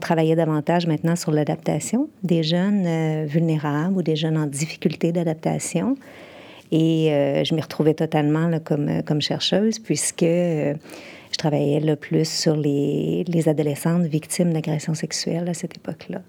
travaillait 0.00 0.34
davantage 0.34 0.88
maintenant 0.88 1.14
sur 1.14 1.30
l'adaptation 1.30 2.08
des 2.24 2.42
jeunes 2.42 3.26
vulnérables 3.26 3.96
ou 3.96 4.02
des 4.02 4.16
jeunes 4.16 4.36
en 4.36 4.46
difficulté 4.46 5.12
d'adaptation. 5.12 5.96
Et 6.72 7.12
euh, 7.12 7.44
je 7.44 7.54
m'y 7.54 7.60
retrouvais 7.60 7.94
totalement 7.94 8.50
comme, 8.64 8.88
euh, 8.88 9.20
chercheuse, 9.20 9.78
puisque 9.78 10.24
euh, 10.24 10.74
je 11.30 11.36
travaillais 11.36 11.78
le 11.78 11.94
plus 11.94 12.28
sur 12.28 12.56
les, 12.56 13.24
les 13.28 13.48
adolescentes 13.48 14.06
victimes 14.06 14.52
d'agressions 14.52 14.94
sexuelles 14.94 15.48
à 15.48 15.54
cette 15.54 15.76
époque-là. 15.76 16.22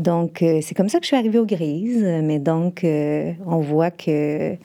Donc, 0.00 0.38
c'est 0.62 0.74
comme 0.74 0.88
ça 0.88 0.98
que 0.98 1.04
je 1.04 1.08
suis 1.08 1.16
arrivée 1.16 1.38
aux 1.38 1.46
Grises. 1.46 2.02
Mais 2.24 2.38
donc, 2.38 2.80
on 2.82 3.58
voit 3.58 3.90
que 3.90 4.56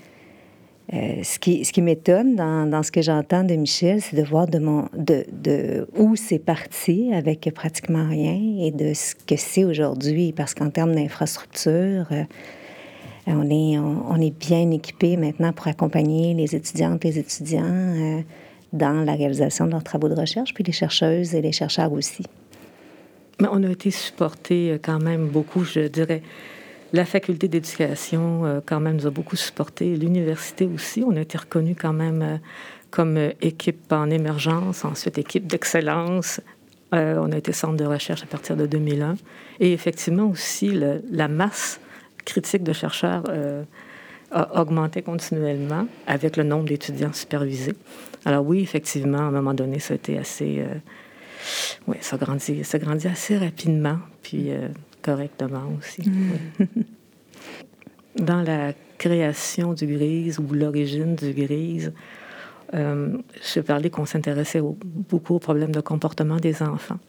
ce 0.91 1.37
qui, 1.39 1.65
ce 1.65 1.73
qui 1.73 1.81
m'étonne 1.81 2.35
dans, 2.35 2.81
ce 2.83 2.91
que 2.91 3.01
j'entends 3.01 3.43
de 3.43 3.55
Michel, 3.55 4.01
c'est 4.01 4.15
de 4.15 4.23
voir 4.23 4.47
de, 4.47 5.87
où 5.97 6.15
c'est 6.15 6.39
parti 6.39 7.11
avec 7.13 7.49
pratiquement 7.53 8.07
rien 8.07 8.39
et 8.59 8.71
de 8.71 8.93
ce 8.93 9.13
que 9.13 9.35
c'est 9.35 9.65
aujourd'hui. 9.65 10.31
Parce 10.31 10.53
qu'en 10.53 10.69
termes 10.69 10.95
d'infrastructure, 10.95 12.05
euh, 12.11 12.23
on 13.27 14.21
est, 14.21 14.39
bien 14.39 14.71
équipé 14.71 15.17
maintenant 15.17 15.51
pour 15.51 15.67
accompagner 15.67 16.33
les 16.33 16.55
étudiantes 16.55 17.03
et 17.03 17.09
les 17.09 17.19
étudiants 17.19 17.65
euh, 17.65 18.21
dans 18.71 19.03
la 19.03 19.13
réalisation 19.13 19.65
de 19.65 19.71
leurs 19.71 19.83
travaux 19.83 20.07
de 20.07 20.15
recherche, 20.15 20.53
puis 20.53 20.63
les 20.63 20.71
chercheuses 20.71 21.35
et 21.35 21.41
les 21.41 21.51
chercheurs 21.51 21.91
aussi. 21.91 22.23
mais 23.41 23.47
on 23.51 23.61
a 23.63 23.69
été 23.69 23.91
supporté 23.91 24.79
quand 24.81 24.99
même 24.99 25.27
beaucoup, 25.27 25.65
je 25.65 25.87
dirais. 25.87 26.21
La 26.93 27.05
faculté 27.05 27.47
d'éducation, 27.47 28.61
quand 28.65 28.79
même, 28.79 28.95
nous 28.95 29.07
a 29.07 29.09
beaucoup 29.09 29.35
supporté. 29.35 29.95
L'université 29.97 30.65
aussi, 30.65 31.03
on 31.05 31.15
a 31.15 31.21
été 31.21 31.37
reconnu 31.37 31.75
quand 31.75 31.93
même 31.93 32.39
comme 32.91 33.17
équipe 33.41 33.91
en 33.91 34.09
émergence, 34.09 34.85
ensuite 34.85 35.17
équipe 35.17 35.47
d'excellence. 35.47 36.39
on 36.93 37.31
a 37.31 37.37
été 37.37 37.51
centre 37.51 37.75
de 37.75 37.83
recherche 37.83 38.23
à 38.23 38.25
partir 38.25 38.55
de 38.55 38.65
2001. 38.65 39.15
Et 39.59 39.73
effectivement 39.73 40.27
aussi, 40.27 40.71
la 41.11 41.27
masse 41.27 41.81
critique 42.23 42.63
de 42.63 42.71
chercheurs 42.71 43.23
a 44.31 44.61
augmenté 44.61 45.01
continuellement 45.01 45.87
avec 46.05 46.37
le 46.37 46.43
nombre 46.43 46.65
d'étudiants 46.65 47.13
supervisés. 47.13 47.75
Alors 48.25 48.45
oui, 48.45 48.61
effectivement, 48.61 49.19
à 49.19 49.23
un 49.23 49.31
moment 49.31 49.53
donné, 49.53 49.79
ça 49.79 49.93
a 49.93 49.95
été 49.95 50.17
assez... 50.17 50.59
Euh, 50.59 50.75
oui, 51.87 51.97
ça 52.01 52.17
grandit, 52.17 52.63
ça 52.63 52.77
assez 53.05 53.37
rapidement, 53.37 53.99
puis 54.21 54.51
euh, 54.51 54.67
correctement 55.01 55.71
aussi. 55.77 56.09
Mm. 56.09 56.65
Dans 58.23 58.41
la 58.41 58.73
création 58.97 59.73
du 59.73 59.85
grise 59.85 60.39
ou 60.39 60.53
l'origine 60.53 61.15
du 61.15 61.33
grise, 61.33 61.93
euh, 62.73 63.17
je 63.41 63.59
parlais 63.59 63.89
qu'on 63.89 64.05
s'intéressait 64.05 64.61
beaucoup 64.61 65.35
aux 65.35 65.39
problèmes 65.39 65.71
de 65.71 65.81
comportement 65.81 66.37
des 66.37 66.61
enfants. 66.61 66.99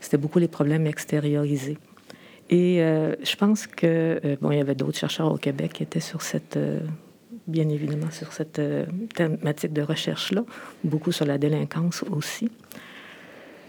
C'était 0.00 0.18
beaucoup 0.18 0.38
les 0.38 0.48
problèmes 0.48 0.86
extériorisés. 0.86 1.78
Et 2.50 2.82
euh, 2.82 3.14
je 3.22 3.36
pense 3.36 3.66
que, 3.66 4.20
euh, 4.22 4.36
bon, 4.40 4.50
il 4.50 4.58
y 4.58 4.60
avait 4.60 4.74
d'autres 4.74 4.98
chercheurs 4.98 5.32
au 5.32 5.38
Québec 5.38 5.72
qui 5.74 5.82
étaient 5.82 6.00
sur 6.00 6.20
cette, 6.20 6.58
bien 7.46 7.68
évidemment, 7.68 8.10
sur 8.10 8.32
cette 8.32 8.60
thématique 9.14 9.72
de 9.72 9.82
recherche-là, 9.82 10.44
beaucoup 10.84 11.10
sur 11.10 11.24
la 11.24 11.38
délinquance 11.38 12.04
aussi. 12.10 12.50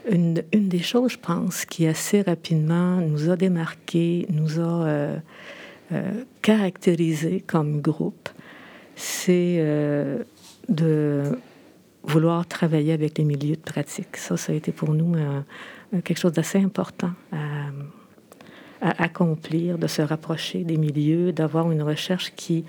Une, 0.09 0.33
des 0.51 0.79
choses, 0.79 1.13
je 1.13 1.17
pense, 1.17 1.65
qui 1.65 1.87
assez 1.87 2.21
rapidement 2.21 2.97
nous 2.97 3.29
a 3.29 3.35
démarqué, 3.35 4.27
nous 4.29 4.59
a 4.59 5.15
caractérisé 6.41 7.43
comme 7.45 7.81
groupe, 7.81 8.29
c'est 8.95 9.57
de 10.69 11.23
vouloir 12.03 12.45
travailler 12.45 12.93
avec 12.93 13.17
les 13.17 13.23
milieux 13.23 13.55
de 13.55 13.61
pratique. 13.61 14.17
Ça, 14.17 14.37
ça 14.37 14.53
a 14.53 14.55
été 14.55 14.71
pour 14.71 14.93
nous 14.93 15.15
quelque 16.03 16.19
chose 16.19 16.33
d'assez 16.33 16.59
important 16.59 17.11
à 18.81 19.03
accomplir, 19.03 19.77
de 19.77 19.87
se 19.87 20.01
rapprocher 20.01 20.63
des 20.63 20.77
milieux, 20.77 21.31
d'avoir 21.31 21.71
une 21.71 21.81
recherche 21.81 22.33
qui 22.35 22.65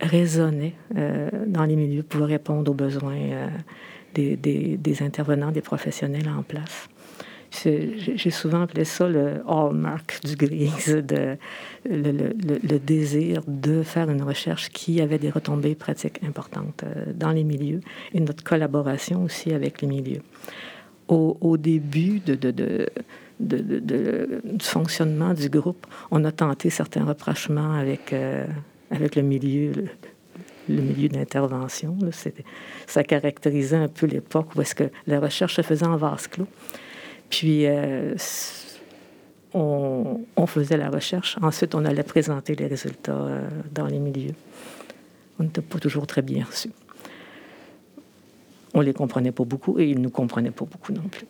résonnait 0.00 0.74
euh, 0.96 1.28
dans 1.46 1.64
les 1.64 1.76
milieux, 1.76 2.02
pour 2.02 2.22
répondre 2.22 2.70
aux 2.70 2.74
besoins 2.74 3.50
des, 4.14 5.02
intervenants, 5.02 5.50
des 5.50 5.60
professionnels 5.60 6.28
en 6.28 6.42
place. 6.42 6.88
J'ai 7.62 8.30
souvent 8.30 8.62
appelé 8.62 8.84
ça 8.84 9.08
le 9.08 9.42
hallmark 9.46 10.20
du 10.24 10.34
grise, 10.34 10.88
de, 10.88 11.36
le, 11.88 12.78
désir 12.78 13.42
de 13.46 13.82
faire 13.82 14.10
une 14.10 14.22
recherche 14.22 14.70
qui 14.70 15.00
avait 15.00 15.18
des 15.18 15.30
retombées 15.30 15.76
pratiques 15.76 16.20
importantes 16.24 16.82
euh, 16.82 17.12
dans 17.14 17.30
les 17.30 17.44
milieux 17.44 17.80
et 18.12 18.18
notre 18.18 18.42
collaboration 18.42 19.22
aussi 19.22 19.52
avec 19.52 19.82
les 19.82 19.88
milieux. 19.88 20.22
Au, 21.06 21.56
début 21.58 22.20
du 22.20 22.88
fonctionnement 24.60 25.34
du 25.34 25.48
groupe, 25.48 25.86
on 26.10 26.24
a 26.24 26.32
tenté 26.32 26.70
certains 26.70 27.04
rapprochements 27.04 27.74
avec, 27.74 28.12
euh, 28.12 28.46
avec 28.90 29.14
le 29.14 29.22
milieu, 29.22 29.72
milieu 30.68 31.08
d'intervention. 31.08 31.96
Ça 32.86 33.04
caractérisait 33.04 33.76
un 33.76 33.88
peu 33.88 34.06
l'époque 34.06 34.54
où 34.56 34.62
que 34.62 34.90
la 35.06 35.20
recherche 35.20 35.56
se 35.56 35.62
faisait 35.62 35.86
en 35.86 35.96
vase 35.96 36.26
clos. 36.26 36.48
Puis, 37.30 37.66
euh, 37.66 38.14
on, 39.54 40.46
faisait 40.46 40.76
la 40.76 40.90
recherche. 40.90 41.36
Ensuite, 41.42 41.74
on 41.74 41.84
allait 41.84 42.02
présenter 42.02 42.54
les 42.54 42.66
résultats 42.66 43.12
euh, 43.12 43.48
dans 43.72 43.86
les 43.86 43.98
milieux. 43.98 44.34
On 45.38 45.44
n'était 45.44 45.62
pas 45.62 45.78
toujours 45.78 46.06
très 46.06 46.22
bien 46.22 46.44
reçus. 46.44 46.70
On 48.74 48.80
les 48.80 48.92
comprenait 48.92 49.32
pas 49.32 49.44
beaucoup 49.44 49.78
et 49.78 49.88
ils 49.88 50.00
nous 50.00 50.10
comprenaient 50.10 50.50
pas 50.50 50.64
beaucoup 50.64 50.92
non 50.92 51.08
plus. 51.08 51.26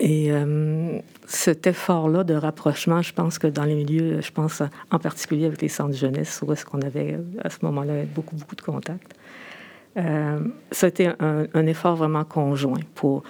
Et 0.00 0.30
euh, 0.30 0.98
cet 1.26 1.66
effort-là 1.66 2.22
de 2.22 2.34
rapprochement, 2.34 3.02
je 3.02 3.12
pense 3.12 3.38
que 3.38 3.48
dans 3.48 3.64
les 3.64 3.74
milieux, 3.74 4.20
je 4.20 4.30
pense 4.30 4.62
en 4.90 4.98
particulier 4.98 5.46
avec 5.46 5.60
les 5.60 5.68
centres 5.68 5.90
de 5.90 5.96
jeunesse, 5.96 6.42
où 6.46 6.52
est-ce 6.52 6.64
qu'on 6.64 6.80
avait 6.82 7.18
à 7.42 7.50
ce 7.50 7.58
moment-là 7.62 8.04
beaucoup, 8.14 8.36
beaucoup 8.36 8.54
de 8.54 8.60
contacts, 8.60 9.14
euh, 9.96 10.38
été 10.82 11.08
un, 11.18 11.46
un, 11.52 11.66
effort 11.66 11.96
vraiment 11.96 12.24
conjoint 12.24 12.80
pour 12.94 13.24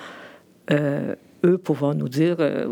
euh, 0.70 1.14
eux 1.44 1.58
pouvoir 1.58 1.94
nous 1.94 2.08
dire, 2.08 2.36
euh, 2.40 2.66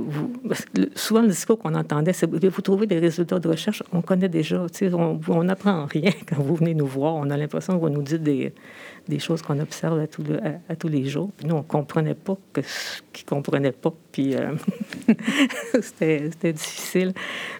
souvent 0.94 1.22
le 1.22 1.28
discours 1.28 1.58
qu'on 1.58 1.74
entendait, 1.74 2.12
c'est 2.12 2.28
vous 2.28 2.62
trouvez 2.62 2.86
des 2.86 2.98
résultats 2.98 3.38
de 3.38 3.48
recherche, 3.48 3.82
on 3.92 4.02
connaît 4.02 4.28
déjà, 4.28 4.66
on 4.92 5.44
n'apprend 5.44 5.86
rien 5.86 6.10
quand 6.28 6.42
vous 6.42 6.56
venez 6.56 6.74
nous 6.74 6.86
voir, 6.86 7.14
on 7.14 7.30
a 7.30 7.36
l'impression 7.36 7.74
que 7.74 7.80
vous 7.80 7.90
nous 7.90 8.02
dites 8.02 8.22
des, 8.22 8.52
des 9.08 9.18
choses 9.18 9.42
qu'on 9.42 9.58
observe 9.60 10.00
à, 10.00 10.72
à, 10.72 10.76
tous 10.76 10.88
les 10.88 11.04
jours. 11.04 11.30
Nous, 11.44 11.54
on 11.54 11.58
ne 11.58 11.62
comprenait 11.62 12.14
pas 12.14 12.36
que 12.52 12.60
qu'ils 13.12 13.24
ne 13.24 13.30
comprenaient 13.30 13.72
pas. 13.72 13.92
Puis 14.12 14.34
euh, 14.34 14.52
c'était 15.80 16.52
difficile. 16.52 17.12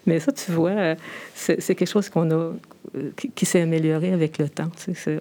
Mais 0.07 0.21
ça, 0.21 0.33
tu 0.33 0.53
vois, 0.53 0.71
euh, 0.71 0.95
c'est 1.35 1.75
quelque 1.75 1.87
chose 1.89 2.09
qu'on 2.09 2.31
a, 2.31 2.35
euh, 2.35 3.11
qui, 3.35 3.47
s'est 3.47 3.61
amélioré 3.61 4.13
avec 4.13 4.39
le 4.39 4.49
temps. 4.49 4.71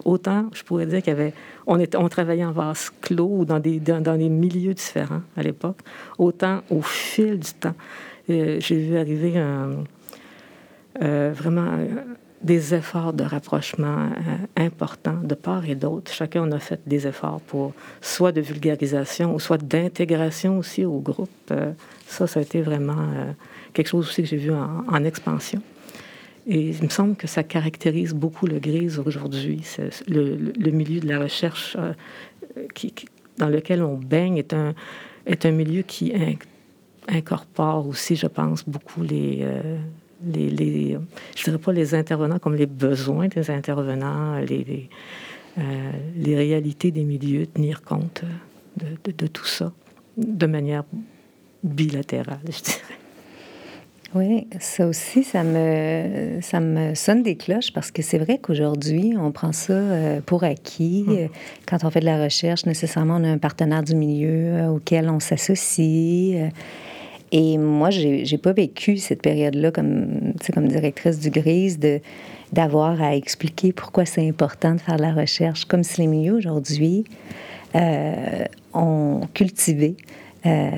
Autant, 0.05 0.49
je 0.53 0.63
pourrais 0.63 0.85
dire 0.85 1.01
avait... 1.07 1.33
On, 1.67 2.09
travaillait 2.09 2.45
en 2.45 2.51
vase 2.51 2.91
clos 3.01 3.29
ou 3.39 3.45
dans 3.45 3.59
des, 3.59 3.79
dans, 3.79 4.01
dans 4.01 4.17
des 4.17 4.29
milieux 4.29 4.73
différents 4.73 5.21
à 5.35 5.43
l'époque. 5.43 5.77
Autant, 6.17 6.61
au 6.69 6.81
fil 6.81 7.39
du 7.39 7.51
temps, 7.53 7.75
j'ai 8.27 8.59
vu 8.59 8.97
arriver 8.97 9.37
un... 9.37 9.83
vraiment 10.99 11.77
des 12.45 12.75
efforts 12.75 13.13
de 13.13 13.23
rapprochement 13.23 14.09
euh, 14.11 14.63
importants 14.67 15.19
de 15.23 15.33
part 15.33 15.67
et 15.67 15.73
d'autre. 15.73 16.11
Chacun 16.13 16.43
on 16.47 16.51
a 16.51 16.59
fait 16.59 16.79
des 16.85 17.07
efforts 17.07 17.41
pour 17.41 17.73
soit 18.01 18.31
de 18.31 18.39
vulgarisation 18.39 19.33
ou 19.33 19.39
soit 19.39 19.57
d'intégration 19.57 20.59
aussi 20.59 20.85
au 20.85 20.99
groupe. 20.99 21.29
Euh, 21.49 21.71
ça, 22.05 22.27
ça 22.27 22.39
a 22.39 22.43
été 22.43 22.61
vraiment 22.61 22.93
euh, 22.99 23.31
quelque 23.73 23.87
chose 23.87 24.07
aussi 24.07 24.21
que 24.21 24.27
j'ai 24.27 24.37
vu 24.37 24.51
en, 24.53 25.03
expansion. 25.03 25.59
Et 26.45 26.69
il 26.69 26.83
me 26.83 26.89
semble 26.89 27.15
que 27.15 27.25
ça 27.25 27.41
caractérise 27.41 28.13
beaucoup 28.13 28.45
le 28.45 28.59
grise 28.59 28.99
aujourd'hui. 29.03 29.63
Le, 30.07 30.69
milieu 30.69 30.99
de 30.99 31.07
la 31.07 31.19
recherche 31.19 31.75
dans 33.39 33.49
lequel 33.49 33.81
on 33.81 33.95
baigne 33.95 34.37
est 34.37 34.53
un, 34.53 34.75
est 35.25 35.47
un 35.47 35.51
milieu 35.51 35.81
qui 35.81 36.13
incorpore 37.07 37.87
aussi, 37.87 38.15
je 38.15 38.27
pense, 38.27 38.63
beaucoup 38.69 39.01
les 39.01 39.43
les, 40.23 40.49
les, 40.49 40.97
je 41.35 41.43
dirais 41.43 41.57
pas 41.57 41.73
les 41.73 41.93
intervenants 41.93 42.39
comme 42.39 42.55
les 42.55 42.65
besoins 42.65 43.27
des 43.27 43.49
intervenants, 43.49 44.37
les, 44.39 44.89
euh, 45.57 45.61
les, 46.17 46.35
réalités 46.35 46.91
des 46.91 47.03
milieux, 47.03 47.45
tenir 47.47 47.81
compte 47.81 48.23
de, 48.77 49.11
de, 49.11 49.27
tout 49.27 49.45
ça 49.45 49.71
de 50.17 50.45
manière 50.45 50.83
bilatérale, 51.63 52.39
je 52.45 52.61
dirais. 52.63 52.95
Oui, 54.13 54.47
ça 54.61 54.87
aussi, 54.87 55.25
ça 55.25 55.43
me, 55.43 56.39
ça 56.41 56.61
me 56.61 56.95
sonne 56.95 57.21
des 57.21 57.35
cloches 57.35 57.73
parce 57.73 57.91
que 57.91 58.01
c'est 58.01 58.17
vrai 58.17 58.37
qu'aujourd'hui, 58.37 59.13
on 59.19 59.33
prend 59.33 59.51
ça 59.51 59.73
euh, 59.73 60.21
pour 60.21 60.45
acquis. 60.45 61.03
Hum. 61.05 61.27
Quand 61.67 61.83
on 61.83 61.89
fait 61.89 61.99
de 61.99 62.05
la 62.05 62.23
recherche, 62.23 62.65
nécessairement, 62.65 63.17
on 63.17 63.23
a 63.25 63.27
un 63.27 63.37
partenaire 63.37 63.83
du 63.83 63.93
milieu 63.93 64.29
euh, 64.29 64.67
auquel 64.69 65.09
on 65.09 65.19
s'associe. 65.19 66.49
Et 67.31 67.57
moi, 67.57 67.89
j'ai 67.89 68.37
pas 68.37 68.53
vécu 68.53 68.97
cette 68.97 69.21
période-là 69.21 69.71
comme, 69.71 70.33
directrice 70.67 71.19
du 71.19 71.29
Grise, 71.29 71.79
d'avoir 72.53 73.01
à 73.01 73.15
expliquer 73.15 73.73
pourquoi 73.73 74.05
c'est 74.05 74.27
important 74.27 74.75
de 74.75 74.79
faire 74.79 74.97
de 74.97 75.01
la 75.01 75.13
recherche, 75.13 75.65
comme 75.65 75.83
si 75.83 76.01
les 76.01 76.07
milieux 76.07 76.35
aujourd'hui 76.35 77.03
euh, 77.75 78.45
ont 78.73 79.21
cultivé, 79.33 79.97
euh, 80.45 80.69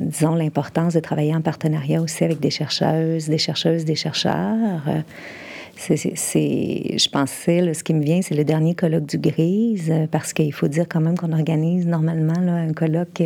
disons, 0.00 0.34
l'importance 0.34 0.94
de 0.94 1.00
travailler 1.00 1.34
en 1.34 1.40
partenariat 1.40 2.02
aussi 2.02 2.24
avec 2.24 2.40
des 2.40 2.50
chercheuses, 2.50 3.28
des 3.28 3.38
chercheuses, 3.38 3.84
des 3.84 3.94
chercheurs. 3.94 4.82
Je 5.76 7.08
pensais, 7.08 7.74
ce 7.74 7.84
qui 7.84 7.94
me 7.94 8.02
vient, 8.02 8.20
c'est 8.22 8.34
le 8.34 8.44
dernier 8.44 8.74
colloque 8.74 9.06
du 9.06 9.18
Grise, 9.18 9.92
parce 10.10 10.32
qu'il 10.32 10.52
faut 10.52 10.68
dire 10.68 10.86
quand 10.88 11.00
même 11.00 11.16
qu'on 11.16 11.32
organise 11.32 11.86
normalement 11.86 12.34
un 12.36 12.72
colloque 12.72 13.22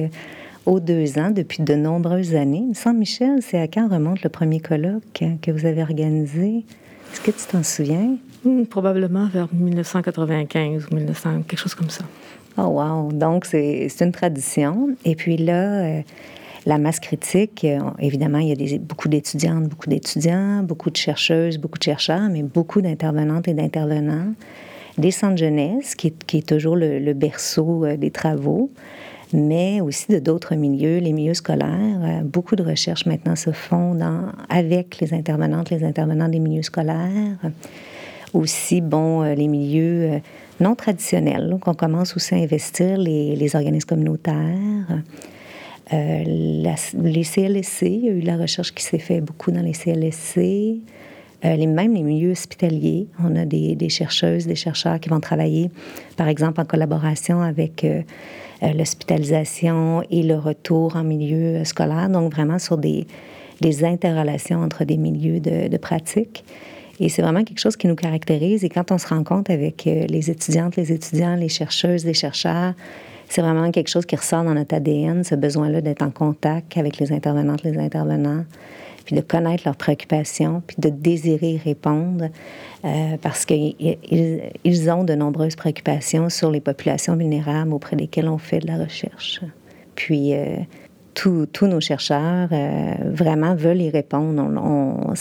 aux 0.69 0.81
deux 0.81 1.19
ans 1.19 1.31
depuis 1.31 1.63
de 1.63 1.75
nombreuses 1.75 2.35
années. 2.35 2.67
Saint-Michel, 2.75 3.39
c'est 3.41 3.59
à 3.59 3.67
quand 3.67 3.89
remonte 3.89 4.23
le 4.23 4.29
premier 4.29 4.61
colloque 4.61 5.25
que 5.41 5.51
vous 5.51 5.65
avez 5.65 5.81
organisé? 5.81 6.65
Est-ce 7.11 7.23
que 7.23 7.31
tu 7.31 7.47
t'en 7.51 7.63
souviens? 7.63 8.17
Hmm, 8.45 8.65
probablement 8.65 9.29
vers 9.29 9.49
1995 9.51 10.89
ou 10.91 10.95
1900, 10.95 11.43
quelque 11.49 11.59
chose 11.59 11.75
comme 11.75 11.89
ça. 11.89 12.05
Oh, 12.59 12.65
wow! 12.65 13.11
Donc, 13.13 13.47
c'est 13.47 13.89
une 14.01 14.13
tradition. 14.13 14.91
Et 15.07 15.15
puis 15.15 15.39
là, 15.39 15.85
euh, 15.85 16.03
la 16.67 16.77
masse 16.77 17.01
critique, 17.01 17.65
euh, 17.65 17.79
évidemment, 17.99 18.39
il 18.39 18.49
y 18.49 18.53
a 18.53 18.57
des, 18.57 18.79
beaucoup 18.79 19.09
d'étudiantes, 19.09 19.69
beaucoup 19.69 19.89
d'étudiants, 19.89 20.63
beaucoup 20.63 20.91
de 20.91 20.97
chercheuses, 20.99 21.57
beaucoup 21.57 21.79
de 21.79 21.85
chercheurs, 21.85 22.29
mais 22.31 22.43
beaucoup 22.43 22.83
d'intervenantes 22.83 23.49
et 23.49 23.55
d'intervenants. 23.55 24.35
Des 24.99 25.13
centres 25.13 25.39
jeunesse, 25.39 25.95
qui, 25.95 26.13
qui, 26.13 26.39
est 26.39 26.47
toujours 26.47 26.77
le, 26.77 26.99
le 26.99 27.15
berceau 27.15 27.87
euh, 27.87 27.97
des 27.97 28.11
travaux. 28.11 28.71
Mais 29.33 29.81
aussi 29.81 30.11
de 30.11 30.19
d'autres 30.19 30.55
milieux, 30.55 30.99
les 30.99 31.13
milieux 31.13 31.35
scolaires. 31.35 32.23
beaucoup 32.25 32.57
de 32.57 32.63
recherches 32.63 33.07
maintenant 33.07 33.37
se 33.37 33.51
font 33.51 33.95
dans, 33.95 34.33
avec 34.49 34.99
les 35.01 35.13
intervenantes, 35.15 35.71
les 35.71 35.85
intervenants 35.85 36.29
des 36.29 36.39
milieux 36.39 36.63
scolaires. 36.63 37.39
Aussi, 38.35 38.81
bon, 38.81 39.23
les 39.23 39.49
milieux 39.49 40.21
non 40.61 40.75
traditionnels. 40.75 41.49
Donc, 41.49 41.67
on 41.69 41.75
commence 41.75 42.17
aussi 42.17 42.35
à 42.35 42.39
investir 42.39 42.99
les, 42.99 43.37
les 43.37 43.57
organismes 43.57 43.89
communautaires. 43.89 45.03
Euh, 45.93 46.25
les 46.25 47.25
CLSC, 47.25 47.83
il 47.83 48.05
y 48.05 48.09
a 48.09 48.13
eu 48.13 48.21
la 48.21 48.37
recherche 48.37 48.75
qui 48.75 48.85
s'est 48.85 48.99
faite 48.99 49.25
beaucoup 49.25 49.51
dans 49.51 49.63
les 49.63 49.73
CLSC. 49.73 50.81
Euh, 51.45 51.55
les, 51.55 51.67
même 51.67 51.95
les 51.95 52.03
milieux 52.03 52.33
hospitaliers. 52.33 53.07
On 53.23 53.37
a 53.37 53.45
des, 53.45 53.77
des, 53.77 53.89
chercheuses, 53.89 54.47
des 54.47 54.57
chercheurs 54.57 54.99
qui 54.99 55.09
vont 55.09 55.21
travailler, 55.21 55.71
par 56.17 56.29
exemple, 56.29 56.61
en 56.61 56.65
collaboration 56.65 57.41
avec 57.41 57.85
euh, 57.85 58.03
l'hospitalisation 58.63 60.03
et 60.11 60.23
le 60.23 60.37
retour 60.37 60.97
en 60.97 61.05
milieu 61.05 61.65
scolaire, 61.65 62.09
donc 62.09 62.33
vraiment 62.33 62.59
sur 62.59 62.79
des, 62.79 63.07
des 63.61 63.85
interrelations 63.85 64.63
entre 64.63 64.85
des 64.85 64.97
milieux 64.97 65.41
de, 65.41 65.69
de 65.69 65.77
pratique. 65.77 66.45
Et 67.01 67.09
c'est 67.09 67.23
vraiment 67.23 67.45
quelque 67.45 67.61
chose 67.61 67.77
qui 67.77 67.87
nous 67.87 67.95
caractérise. 67.95 68.65
Et 68.65 68.69
quand 68.69 68.91
on 68.91 68.99
se 68.99 69.07
rencontre 69.07 69.53
avec 69.53 69.85
les 69.85 70.31
étudiantes, 70.31 70.75
les 70.77 70.93
étudiants, 70.93 71.37
les 71.37 71.49
chercheuses, 71.49 72.05
les 72.05 72.15
chercheurs, 72.15 72.75
c'est 73.29 73.43
vraiment 73.43 73.71
quelque 73.71 73.89
chose 73.89 74.07
qui 74.07 74.17
ressort 74.17 74.43
dans 74.43 74.55
notre 74.55 74.75
ADN, 74.75 75.23
ce 75.23 75.35
besoin-là 75.35 75.81
d'être 75.81 76.03
en 76.03 76.11
contact 76.11 76.77
avec 76.77 76.99
les 76.99 77.13
intervenantes, 77.13 77.63
les 77.63 77.79
intervenants, 77.79 78.45
puis 79.09 79.17
de 79.17 79.23
connaître 79.23 79.63
leurs 79.65 79.77
préoccupations, 79.77 80.63
puis 80.67 80.77
de 80.79 80.91
désirer 80.91 81.59
répondre, 81.65 82.29
euh, 82.85 83.17
parce 83.23 83.47
qu'ils 83.47 83.75
ils 84.05 84.91
ont 84.91 85.03
de 85.03 85.15
nombreuses 85.15 85.57
préoccupations 85.57 86.29
sur 86.29 86.51
les 86.51 86.61
populations 86.61 87.17
vulnérables 87.17 87.73
auprès 87.73 87.97
desquelles 87.97 88.29
on 88.29 88.37
fait 88.37 88.59
de 88.59 88.67
la 88.67 88.77
recherche. 88.77 89.41
Puis, 89.95 90.35
euh, 90.35 90.57
tous 91.15 91.49
nos 91.63 91.81
chercheurs 91.81 92.51
euh, 92.53 92.93
vraiment 93.07 93.55
veulent 93.55 93.81
y 93.81 93.89
répondre. 93.89 94.43
On, 94.43 95.15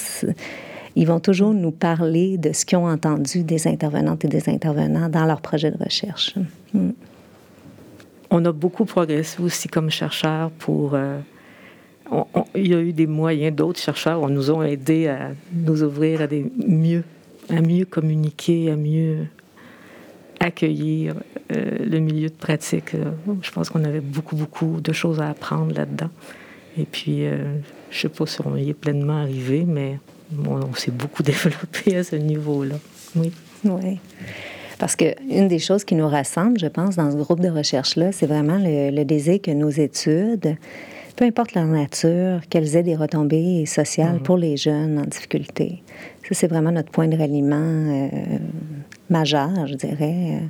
ils 0.97 1.07
vont 1.07 1.21
toujours 1.21 1.53
nous 1.53 1.71
parler 1.71 2.37
de 2.37 2.51
ce 2.51 2.65
qu'ils 2.65 2.79
ont 2.79 2.89
entendu 2.89 3.43
des 3.43 3.69
intervenantes 3.69 4.25
et 4.25 4.27
des 4.27 4.49
intervenants 4.49 5.07
dans 5.07 5.23
leur 5.23 5.39
projet 5.39 5.71
de 5.71 5.81
recherche. 5.81 6.35
Mm 6.73 6.89
on 8.29 8.43
a 8.43 8.51
beaucoup 8.51 8.83
progressé 8.83 9.41
aussi 9.41 9.69
comme 9.69 9.89
chercheurs 9.89 10.51
pour... 10.51 10.97
il 12.55 12.67
y 12.67 12.73
a 12.73 12.79
eu 12.79 12.93
des 12.93 13.07
moyens, 13.07 13.55
d'autres 13.55 13.79
chercheurs 13.79 14.21
on 14.21 14.29
nous 14.29 14.51
ont 14.51 14.63
aidés 14.63 15.07
à 15.07 15.31
nous 15.53 15.83
ouvrir 15.83 16.21
à 16.21 16.27
des 16.27 16.45
mieux, 16.67 17.03
à 17.49 17.61
mieux 17.61 17.85
communiquer, 17.85 18.71
à 18.71 18.75
mieux 18.75 19.25
accueillir 20.39 21.15
euh, 21.51 21.77
le 21.79 21.99
milieu 21.99 22.29
de 22.29 22.33
pratique. 22.33 22.93
Euh, 22.93 23.11
je 23.41 23.51
pense 23.51 23.69
qu'on 23.69 23.83
avait 23.83 24.01
beaucoup, 24.01 24.35
beaucoup 24.35 24.79
de 24.81 24.93
choses 24.93 25.19
à 25.19 25.29
apprendre 25.29 25.73
là-dedans. 25.75 26.09
Et 26.77 26.85
puis, 26.85 27.23
je 27.23 27.33
ne 27.33 27.61
sais 27.91 28.09
pas 28.09 28.27
si 28.27 28.39
on 28.45 28.55
y 28.55 28.69
est 28.69 28.73
pleinement 28.75 29.21
arrivé, 29.21 29.65
mais 29.67 29.97
on 30.45 30.73
s'est 30.75 30.91
beaucoup 30.91 31.23
développé 31.33 31.95
à 31.95 32.03
ce 32.03 32.15
niveau-là. 32.15 32.75
Oui. 33.15 33.31
Oui. 33.63 33.99
Parce 34.79 34.95
qu'une 34.95 35.47
des 35.47 35.59
choses 35.59 35.83
qui 35.83 35.95
nous 35.95 36.07
rassemble, 36.07 36.59
je 36.59 36.67
pense, 36.67 36.95
dans 36.95 37.11
ce 37.11 37.17
groupe 37.17 37.39
de 37.39 37.49
recherche-là, 37.49 38.11
c'est 38.11 38.27
vraiment 38.27 38.59
le, 38.61 39.03
désir 39.03 39.41
que 39.41 39.51
nos 39.51 39.69
études, 39.69 40.55
peu 41.17 41.25
importe 41.25 41.55
leur 41.55 41.65
nature, 41.65 42.41
qu'elles 42.47 42.77
aient 42.77 42.83
des 42.83 42.95
retombées 42.95 43.65
sociales 43.65 44.17
mhm. 44.17 44.23
pour 44.23 44.37
les 44.37 44.55
jeunes 44.55 44.99
en 44.99 45.05
difficulté. 45.05 45.81
Ça, 46.23 46.35
c'est 46.35 46.47
vraiment 46.47 46.71
notre 46.71 46.91
point 46.91 47.07
de 47.07 47.17
ralliement 47.17 47.57
euh, 47.57 48.07
majeur, 49.09 49.65
je 49.65 49.73
dirais. 49.73 50.41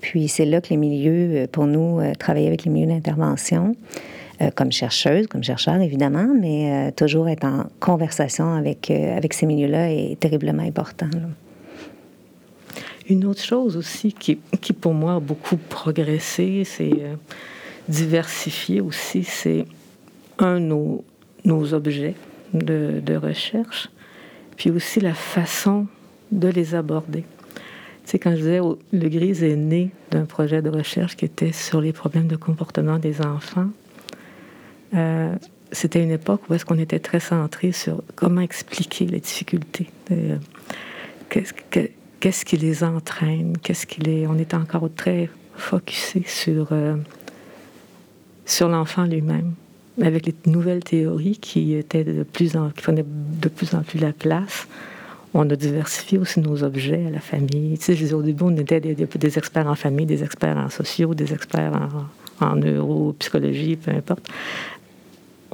Puis 0.00 0.28
c'est 0.28 0.46
là 0.46 0.60
que 0.60 0.70
les 0.70 0.78
milieux, 0.78 1.36
euh, 1.36 1.46
pour 1.46 1.66
nous, 1.66 2.00
euh, 2.00 2.14
travailler 2.14 2.46
avec 2.46 2.64
les 2.64 2.70
milieux 2.70 2.88
d'intervention, 2.88 3.76
comme 4.56 4.72
chercheuse, 4.72 5.28
comme 5.28 5.44
chercheur 5.44 5.80
évidemment, 5.80 6.26
mais 6.38 6.90
toujours 6.92 7.28
être 7.28 7.44
en 7.44 7.66
conversation 7.78 8.52
avec, 8.52 8.90
avec 8.90 9.32
ces 9.32 9.46
milieux-là 9.46 9.92
est 9.92 10.18
terriblement 10.18 10.64
important. 10.64 11.08
Une 13.08 13.24
autre 13.26 13.42
chose 13.42 13.76
aussi 13.76 14.12
qui, 14.12 14.40
qui 14.60 14.72
pour 14.72 14.92
moi 14.92 15.14
a 15.14 15.20
beaucoup 15.20 15.56
progressé, 15.56 16.64
c'est 16.64 16.90
diversifier 17.88 18.80
aussi, 18.80 19.24
c'est 19.24 19.64
un, 20.38 20.58
nos, 20.58 21.04
nos 21.44 21.74
objets 21.74 22.14
de, 22.52 23.16
recherche, 23.16 23.88
puis 24.56 24.70
aussi 24.70 25.00
la 25.00 25.14
façon 25.14 25.86
de 26.32 26.48
les 26.48 26.74
aborder. 26.74 27.24
Tu 28.04 28.10
sais, 28.10 28.18
quand 28.18 28.32
je 28.32 28.36
disais, 28.36 28.60
le 28.60 29.08
GRIS 29.08 29.42
est 29.42 29.56
né 29.56 29.90
d'un 30.10 30.24
projet 30.24 30.62
de 30.62 30.70
recherche 30.70 31.16
qui 31.16 31.24
était 31.24 31.52
sur 31.52 31.80
les 31.80 31.92
problèmes 31.92 32.28
de 32.28 32.36
comportement 32.36 32.98
des 32.98 33.22
enfants. 33.22 33.68
Euh, 34.94 35.34
c'était 35.72 36.02
une 36.02 36.10
époque 36.10 36.42
où 36.48 36.54
est-ce 36.54 36.64
qu'on 36.64 36.78
était 36.78 36.98
très 36.98 37.20
centré 37.20 37.72
sur 37.72 38.02
comment 38.14 38.42
expliquer 38.42 39.06
les 39.06 39.20
difficultés. 39.20 39.88
Qu'est-ce 41.30 41.52
que, 41.52 41.90
qu'est-ce 42.20 42.44
qui 42.44 42.56
les 42.56 42.84
entraîne, 42.84 43.56
qu'est-ce 43.58 43.86
qui 43.86 44.00
les... 44.00 44.26
On 44.26 44.38
est 44.38 44.54
encore 44.54 44.88
très 44.94 45.28
focusé 45.56 46.24
sur, 46.26 46.68
euh, 46.72 46.96
sur 48.46 48.68
l'enfant 48.68 49.04
lui-même, 49.04 49.52
avec 50.02 50.26
les 50.26 50.34
nouvelles 50.46 50.82
théories 50.82 51.38
qui, 51.38 51.74
étaient 51.74 52.04
de 52.04 52.22
plus 52.22 52.56
en, 52.56 52.70
prenaient 52.70 53.04
de 53.06 53.48
plus 53.48 53.74
en 53.74 53.82
plus 53.82 53.98
la 53.98 54.12
place. 54.12 54.66
On 55.32 55.48
a 55.50 55.56
diversifié 55.56 56.18
aussi 56.18 56.40
nos 56.40 56.62
objets 56.62 57.06
à 57.06 57.10
la 57.10 57.20
famille. 57.20 57.76
Tu 57.78 57.96
sais, 57.96 58.12
au 58.12 58.22
début, 58.22 58.44
on 58.44 58.56
était 58.56 58.80
des, 58.80 59.38
experts 59.38 59.66
en 59.66 59.74
famille, 59.74 60.06
des 60.06 60.22
experts 60.22 60.56
en 60.56 60.70
sociaux, 60.70 61.14
des 61.14 61.32
experts 61.32 61.72
en, 62.40 62.46
en 62.46 62.56
neuropsychologie, 62.56 63.76
peu 63.76 63.90
importe 63.90 64.30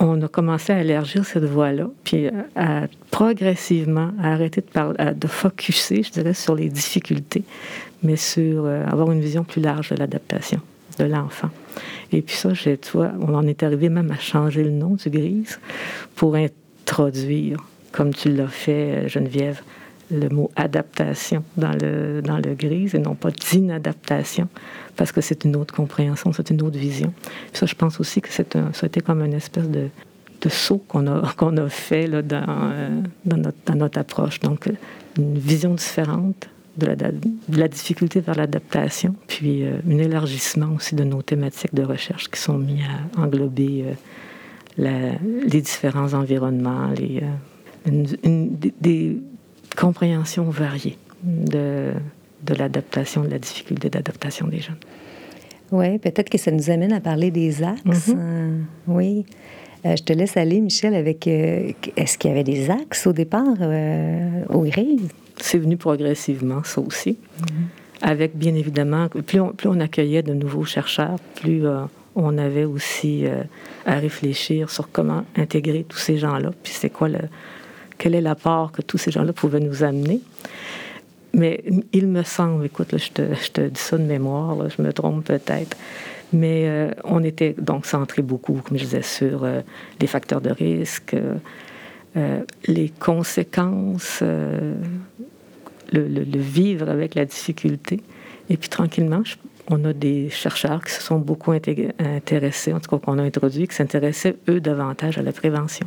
on 0.01 0.21
a 0.23 0.29
commencé 0.29 0.73
à 0.73 0.81
élargir 0.81 1.25
cette 1.27 1.45
voie-là, 1.45 1.89
puis 2.05 2.29
à, 2.57 2.87
progressivement 3.11 4.13
à 4.21 4.33
arrêter 4.33 4.63
de, 4.63 4.67
parler, 4.67 5.15
de 5.15 5.27
focuser, 5.27 6.03
je 6.03 6.11
dirais, 6.11 6.33
sur 6.33 6.55
les 6.55 6.71
difficultés, 6.71 7.45
mais 8.03 8.17
sur 8.17 8.65
euh, 8.65 8.85
avoir 8.87 9.13
une 9.13 9.21
vision 9.21 9.45
plus 9.45 9.61
large 9.61 9.91
de 9.91 9.97
l'adaptation 9.97 10.61
de 10.99 11.05
l'enfant. 11.05 11.51
Et 12.13 12.23
puis 12.23 12.35
ça, 12.35 12.51
tu 12.53 12.77
vois, 12.93 13.13
on 13.21 13.35
en 13.35 13.47
est 13.47 13.63
arrivé 13.63 13.89
même 13.89 14.11
à 14.11 14.19
changer 14.19 14.65
le 14.65 14.71
nom 14.71 14.95
du 14.95 15.11
grise 15.11 15.61
pour 16.17 16.35
introduire, 16.35 17.59
comme 17.93 18.13
tu 18.13 18.31
l'as 18.35 18.49
fait, 18.49 19.09
Geneviève, 19.09 19.63
le 20.11 20.29
mot 20.29 20.51
adaptation 20.57 21.45
dans 21.57 21.73
le, 21.73 22.21
dans 22.21 22.39
le 22.39 22.55
grise 22.55 22.95
et 22.95 22.99
non 22.99 23.15
pas 23.15 23.31
d'inadaptation, 23.31 24.49
parce 24.97 25.13
que 25.13 25.21
c'est 25.21 25.45
une 25.45 25.55
autre 25.55 25.73
compréhension, 25.73 26.33
c'est 26.33 26.51
une 26.51 26.63
autre 26.63 26.79
vision. 26.79 27.13
ça, 27.53 27.67
je 27.67 27.75
pense 27.75 28.01
aussi 28.01 28.21
que 28.21 28.29
c'est 28.31 28.55
ça 28.55 28.61
a 28.83 28.87
été 28.87 29.01
comme 29.01 29.23
une 29.23 29.35
espèce 29.35 29.69
de, 29.69 29.89
de 30.41 30.49
saut 30.49 30.83
qu'on 30.89 31.07
a, 31.07 31.33
qu'on 31.37 31.57
a 31.57 31.69
fait 31.69 32.07
là, 32.07 32.23
dans, 32.23 32.45
euh, 32.49 33.01
dans, 33.25 33.37
notre, 33.37 33.59
dans, 33.67 33.77
notre, 33.77 33.99
approche. 33.99 34.41
Donc, 34.41 34.69
une 35.17 35.39
vision 35.39 35.75
différente 35.75 36.49
de 36.77 36.87
la, 36.87 36.95
de 36.97 37.11
la 37.49 37.69
difficulté 37.69 38.21
vers 38.21 38.37
l'adaptation, 38.37 39.15
puis 39.27 39.65
euh, 39.65 39.79
un 39.89 39.99
élargissement 39.99 40.69
aussi 40.77 40.95
de 40.95 41.05
nos 41.05 41.23
thématiques 41.23 41.75
de 41.75 41.83
recherche 41.83 42.31
qui 42.31 42.41
sont 42.41 42.59
mis 42.59 42.81
à 42.83 43.21
englober 43.21 43.85
euh, 43.87 43.93
la, 44.79 45.13
les 45.47 45.61
différents 45.61 46.15
environnements, 46.15 46.91
les, 46.97 47.23
une, 47.87 48.57
des, 48.81 49.19
compréhension 49.77 50.45
variée 50.45 50.97
de, 51.23 51.93
de 52.45 52.55
l'adaptation, 52.55 53.23
de 53.23 53.29
la 53.29 53.39
difficulté 53.39 53.91
d'adaptation 53.91 54.47
des 54.47 54.61
jeunes. 54.61 54.77
Oui, 55.73 55.99
peut-être 55.99 56.29
que 56.29 56.39
ça 56.39 56.51
nous 56.51 56.71
amène 56.71 56.93
à 56.93 57.01
parler 57.01 57.31
des 57.31 57.63
axes. 57.63 58.09
Mm-hmm. 58.09 58.17
Euh, 58.17 58.59
oui. 58.89 59.25
Euh, 59.87 59.95
je 59.97 60.03
te 60.03 60.13
laisse 60.13 60.37
aller, 60.37 60.61
Michel, 60.61 60.95
avec. 60.95 61.27
Euh, 61.27 61.73
est-ce 61.97 62.19
qu'il 62.19 62.31
y 62.31 62.33
avait 62.33 62.45
des 62.45 62.71
axes 62.71 63.07
au 63.07 63.13
départ 63.13 63.57
au 64.49 64.63
GRIS? 64.63 65.09
C'est 65.41 65.59
venu 65.59 65.77
progressivement, 65.77 66.63
ça 66.65 66.81
aussi. 66.81 67.13
Mm-hmm. 67.13 68.03
Avec, 68.03 68.37
bien 68.37 68.55
évidemment, 68.55 69.09
plus 69.09 69.41
on, 69.41 69.51
plus 69.51 69.69
on, 69.69 69.79
accueillait 69.81 70.23
de 70.23 70.33
nouveaux 70.33 70.65
chercheurs, 70.65 71.19
plus 71.35 71.65
on 72.17 72.39
avait 72.39 72.65
aussi 72.65 73.25
à 73.85 73.95
réfléchir 73.97 74.71
sur 74.71 74.91
comment 74.91 75.25
intégrer 75.37 75.85
tous 75.87 75.99
ces 75.99 76.17
gens-là, 76.17 76.51
puis 76.63 76.73
c'est 76.73 76.89
quoi 76.89 77.11
le, 77.11 77.19
quel 78.01 78.15
est 78.15 78.23
l'apport 78.23 78.73
que 78.73 78.81
tous 78.81 78.97
ces 78.97 79.11
gens-là 79.11 79.35
pouvaient 79.35 79.61
nous 79.61 79.85
amener. 79.85 80.21
Mais 81.35 81.63
il 81.93 82.09
me 82.09 82.23
semble, 82.23 82.65
écoute, 82.65 82.97
je, 82.97 83.11
te, 83.11 83.35
je, 83.35 83.51
te, 83.51 83.61
dis 83.61 83.81
ça 83.81 83.99
de 83.99 84.03
mémoire, 84.03 84.57
je 84.69 84.83
me 84.83 84.93
trompe 84.93 85.25
peut-être, 85.27 85.77
mais 86.33 86.65
euh, 86.67 86.91
on 87.05 87.23
était 87.23 87.55
donc 87.59 87.87
centré 87.87 88.23
beaucoup, 88.23 88.55
comme 88.67 88.79
je 88.79 88.85
disais, 88.85 89.03
sur 89.03 89.45
euh, 89.45 89.61
les 90.01 90.07
facteurs 90.07 90.41
de 90.41 90.51
risque, 90.51 91.15
euh, 92.17 92.41
les 92.67 92.89
conséquences, 92.89 94.25
le, 95.93 96.39
vivre 96.39 96.89
avec 96.89 97.15
la 97.15 97.25
difficulté. 97.25 98.01
Et 98.49 98.57
puis 98.57 98.69
tranquillement, 98.69 99.23
on 99.69 99.85
a 99.85 99.93
des 99.93 100.31
chercheurs 100.31 100.85
qui 100.85 100.93
se 100.93 101.03
sont 101.03 101.19
beaucoup 101.19 101.53
intéressés, 101.53 102.73
en 102.73 102.81
tout 102.81 102.91
cas 102.91 102.99
qu'on 102.99 103.19
a 103.19 103.23
introduit, 103.23 103.69
qui 103.69 103.75
s'intéressaient, 103.75 104.37
eux, 104.49 104.61
davantage 104.61 105.19
à 105.19 105.23
la 105.23 105.33
prévention 105.33 105.87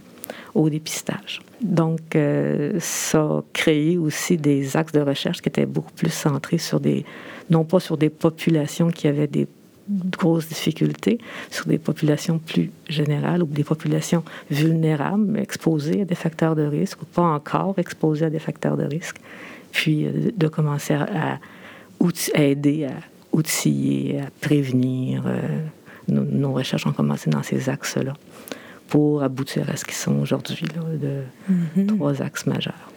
au 0.56 0.70
dépistage. 0.70 1.42
Donc, 1.62 2.16
euh, 2.16 2.74
ça 2.80 3.20
a 3.22 3.44
créé 3.52 3.98
aussi 3.98 4.38
des 4.38 4.78
axes 4.78 4.94
de 4.94 5.02
recherche 5.02 5.42
qui 5.42 5.50
étaient 5.50 5.66
beaucoup 5.66 5.92
plus 5.92 6.12
centrés 6.12 6.58
sur 6.58 6.80
des, 6.80 7.06
non 7.50 7.66
pas 7.66 7.80
sur 7.80 7.98
des 7.98 8.10
populations 8.10 8.89
qui 8.89 9.08
avaient 9.08 9.28
des 9.28 9.48
grosses 9.89 10.48
difficultés 10.48 11.18
sur 11.50 11.66
des 11.66 11.78
populations 11.78 12.39
plus 12.39 12.72
générales 12.88 13.44
ou 13.44 13.48
des 13.48 13.63
populations 13.63 14.24
vulnérables, 14.50 15.38
exposées 15.38 16.02
à 16.02 16.06
des 16.06 16.16
facteurs 16.16 16.56
de 16.56 16.63
risque 16.63 17.02
ou 17.02 17.06
pas 17.06 17.24
encore 17.24 17.76
exposées 17.78 18.26
à 18.26 18.30
des 18.30 18.39
facteurs 18.39 18.78
de 18.78 18.86
risque, 18.86 19.18
puis 19.74 20.06
euh, 20.06 20.32
de 20.36 20.48
commencer 20.48 20.94
à, 20.94 21.40
aider 22.36 22.86
à 22.86 22.94
outiller, 23.36 24.22
à 24.22 24.26
prévenir. 24.40 25.24
Euh, 25.26 25.42
nos, 26.08 26.54
recherches 26.54 26.88
ont 26.88 26.94
commencé 26.94 27.30
dans 27.30 27.44
ces 27.44 27.70
axes-là 27.70 28.14
pour 28.88 29.24
aboutir 29.24 29.70
à 29.70 29.76
ce 29.76 29.84
qu'ils 29.84 29.96
sont 29.96 30.20
aujourd'hui, 30.20 30.68
de 30.68 31.24
mm-hmm. 31.52 31.98
trois 31.98 32.22
axes 32.22 32.46
majeurs. 32.46 32.94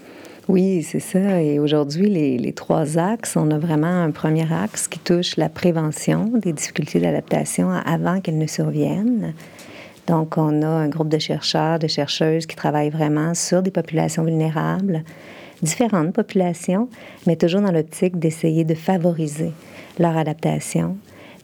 Oui, 0.48 0.84
c'est 0.84 1.00
ça. 1.00 1.42
Et 1.42 1.58
aujourd'hui, 1.58 2.08
les, 2.08 2.52
trois 2.52 2.98
axes, 2.98 3.36
on 3.36 3.50
a 3.50 3.58
vraiment 3.58 4.02
un 4.04 4.12
premier 4.12 4.46
axe 4.52 4.86
qui 4.86 5.00
touche 5.00 5.36
la 5.36 5.48
prévention 5.48 6.30
des 6.34 6.52
difficultés 6.52 7.00
d'adaptation 7.00 7.70
avant 7.70 8.20
qu'elles 8.20 8.38
ne 8.38 8.46
surviennent. 8.46 9.34
Donc, 10.06 10.38
on 10.38 10.62
a 10.62 10.68
un 10.68 10.88
groupe 10.88 11.08
de 11.08 11.18
chercheurs, 11.18 11.80
de 11.80 11.88
chercheuses 11.88 12.46
qui 12.46 12.54
travaillent 12.54 12.90
vraiment 12.90 13.34
sur 13.34 13.60
des 13.60 13.72
populations 13.72 14.22
vulnérables, 14.22 15.02
différentes 15.62 16.12
populations, 16.12 16.88
mais 17.26 17.36
toujours 17.36 17.60
dans 17.60 17.72
l'optique 17.72 18.18
d'essayer 18.18 18.64
de 18.64 18.74
favoriser 18.74 19.52
leur 19.98 20.16
adaptation 20.16 20.96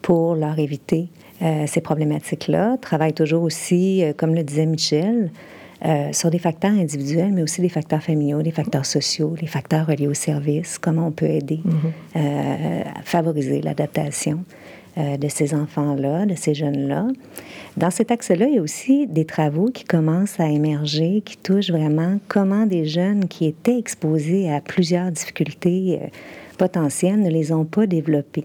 pour 0.03 0.35
leur 0.35 0.59
éviter 0.59 1.09
euh, 1.43 1.67
ces 1.67 1.81
problématiques-là. 1.81 2.77
Travaille 2.81 3.15
toujours 3.15 3.43
aussi, 3.43 4.03
euh, 4.03 4.13
comme 4.17 4.35
le 4.35 4.43
disait 4.43 4.67
Michel, 4.67 5.31
euh, 5.85 6.13
sur 6.13 6.31
des 6.31 6.39
facteurs 6.39 6.71
individuels, 6.71 7.33
mais 7.33 7.43
aussi 7.43 7.61
des 7.61 7.69
facteurs 7.69 8.03
familiaux, 8.03 8.43
des 8.43 8.53
facteurs 8.53 8.87
sociaux, 8.87 9.35
les 9.41 9.49
facteurs 9.49 9.89
reliés 9.89 10.07
au 10.07 10.15
service, 10.15 10.79
comment 10.79 11.09
on 11.09 11.11
peut 11.11 11.27
aider 11.27 11.59
euh, 12.15 12.83
à 12.83 13.03
favoriser 13.03 13.61
l'adaptation 13.61 14.45
euh, 14.99 15.17
de 15.17 15.29
ces 15.29 15.55
enfants-là, 15.55 16.27
de 16.27 16.35
ces 16.35 16.55
jeunes-là. 16.55 17.09
Dans 17.77 17.91
cet 17.91 18.11
axe-là, 18.11 18.47
il 18.47 18.55
y 18.57 18.59
a 18.59 18.63
aussi 18.63 19.07
des 19.07 19.25
travaux 19.25 19.71
qui 19.71 19.85
commencent 19.85 20.41
à 20.41 20.49
émerger, 20.49 21.23
qui 21.25 21.37
touchent 21.37 21.71
vraiment 21.71 22.19
comment 22.29 22.67
des 22.67 22.85
jeunes 22.85 23.29
qui 23.29 23.47
étaient 23.47 23.79
exposés 23.79 24.53
à 24.53 24.61
plusieurs 24.61 25.11
difficultés 25.11 25.99
potentielles 26.59 27.21
ne 27.21 27.31
les 27.31 27.53
ont 27.53 27.65
pas 27.65 27.87
développées. 27.87 28.45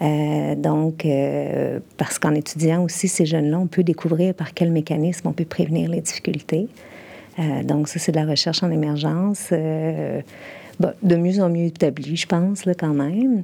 Euh, 0.00 0.54
donc, 0.54 1.04
euh, 1.04 1.80
parce 1.96 2.18
qu'en 2.18 2.34
étudiant 2.34 2.84
aussi 2.84 3.08
ces 3.08 3.26
jeunes-là, 3.26 3.58
on 3.58 3.66
peut 3.66 3.82
découvrir 3.82 4.34
par 4.34 4.54
quel 4.54 4.70
mécanisme 4.70 5.28
on 5.28 5.32
peut 5.32 5.44
prévenir 5.44 5.90
les 5.90 6.00
difficultés. 6.00 6.68
Euh, 7.38 7.62
donc, 7.62 7.88
ça, 7.88 7.98
c'est 7.98 8.12
de 8.12 8.16
la 8.16 8.26
recherche 8.26 8.62
en 8.62 8.70
émergence. 8.70 9.52
De 10.80 11.16
mieux 11.16 11.42
en 11.42 11.48
mieux 11.48 11.66
établie, 11.66 12.16
je 12.16 12.26
pense, 12.26 12.64
là, 12.64 12.74
quand 12.74 12.94
même. 12.94 13.42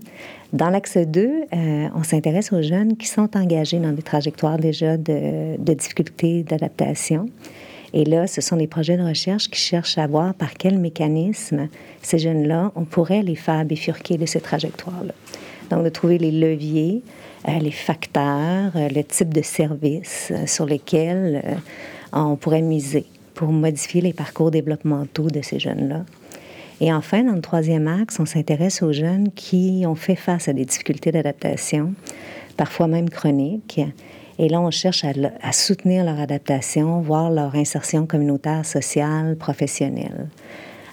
Dans 0.52 0.70
l'axe 0.70 0.96
2, 0.96 1.30
on 1.94 2.02
s'intéresse 2.02 2.52
aux 2.52 2.62
jeunes 2.62 2.96
qui 2.96 3.08
sont 3.08 3.36
engagés 3.36 3.78
dans 3.78 3.92
des 3.92 4.02
trajectoires 4.02 4.58
déjà 4.58 4.96
de, 4.96 5.56
de 5.58 5.74
difficultés 5.74 6.44
d'adaptation. 6.44 7.26
Et 7.92 8.04
là, 8.04 8.26
ce 8.26 8.40
sont 8.40 8.56
des 8.56 8.66
projets 8.66 8.96
de 8.96 9.04
recherche 9.04 9.48
qui 9.48 9.60
cherchent 9.60 9.98
à 9.98 10.06
voir 10.08 10.34
par 10.34 10.54
quel 10.54 10.78
mécanisme 10.78 11.68
ces 12.02 12.18
jeunes-là, 12.18 12.72
on 12.74 12.84
pourrait 12.84 13.22
les 13.22 13.36
faire 13.36 13.64
bifurquer 13.64 14.18
de 14.18 14.26
ces 14.26 14.40
trajectoires-là. 14.40 15.14
Donc, 15.70 15.84
de 15.84 15.88
trouver 15.88 16.18
les 16.18 16.32
leviers, 16.32 17.02
euh, 17.48 17.58
les 17.58 17.70
facteurs, 17.70 18.72
euh, 18.74 18.88
le 18.88 19.04
type 19.04 19.32
de 19.32 19.42
service 19.42 20.32
euh, 20.32 20.46
sur 20.46 20.66
lesquels 20.66 21.60
on 22.12 22.34
pourrait 22.34 22.62
miser 22.62 23.06
pour 23.34 23.48
modifier 23.48 24.00
les 24.00 24.12
parcours 24.12 24.50
développementaux 24.50 25.28
de 25.28 25.40
ces 25.42 25.60
jeunes-là. 25.60 26.04
Et 26.80 26.92
enfin, 26.92 27.22
dans 27.22 27.34
le 27.34 27.40
troisième 27.40 27.86
axe, 27.86 28.18
on 28.18 28.26
s'intéresse 28.26 28.82
aux 28.82 28.92
jeunes 28.92 29.30
qui 29.34 29.84
ont 29.86 29.94
fait 29.94 30.16
face 30.16 30.48
à 30.48 30.52
des 30.52 30.64
difficultés 30.64 31.12
d'adaptation, 31.12 31.94
parfois 32.56 32.88
même 32.88 33.08
chroniques. 33.08 33.80
Et 34.38 34.48
là, 34.48 34.60
on 34.60 34.70
cherche 34.70 35.04
à, 35.04 35.52
soutenir 35.52 36.04
leur 36.04 36.18
adaptation, 36.18 37.00
voir 37.00 37.30
leur 37.30 37.54
insertion 37.54 38.06
communautaire, 38.06 38.66
sociale, 38.66 39.36
professionnelle. 39.36 40.28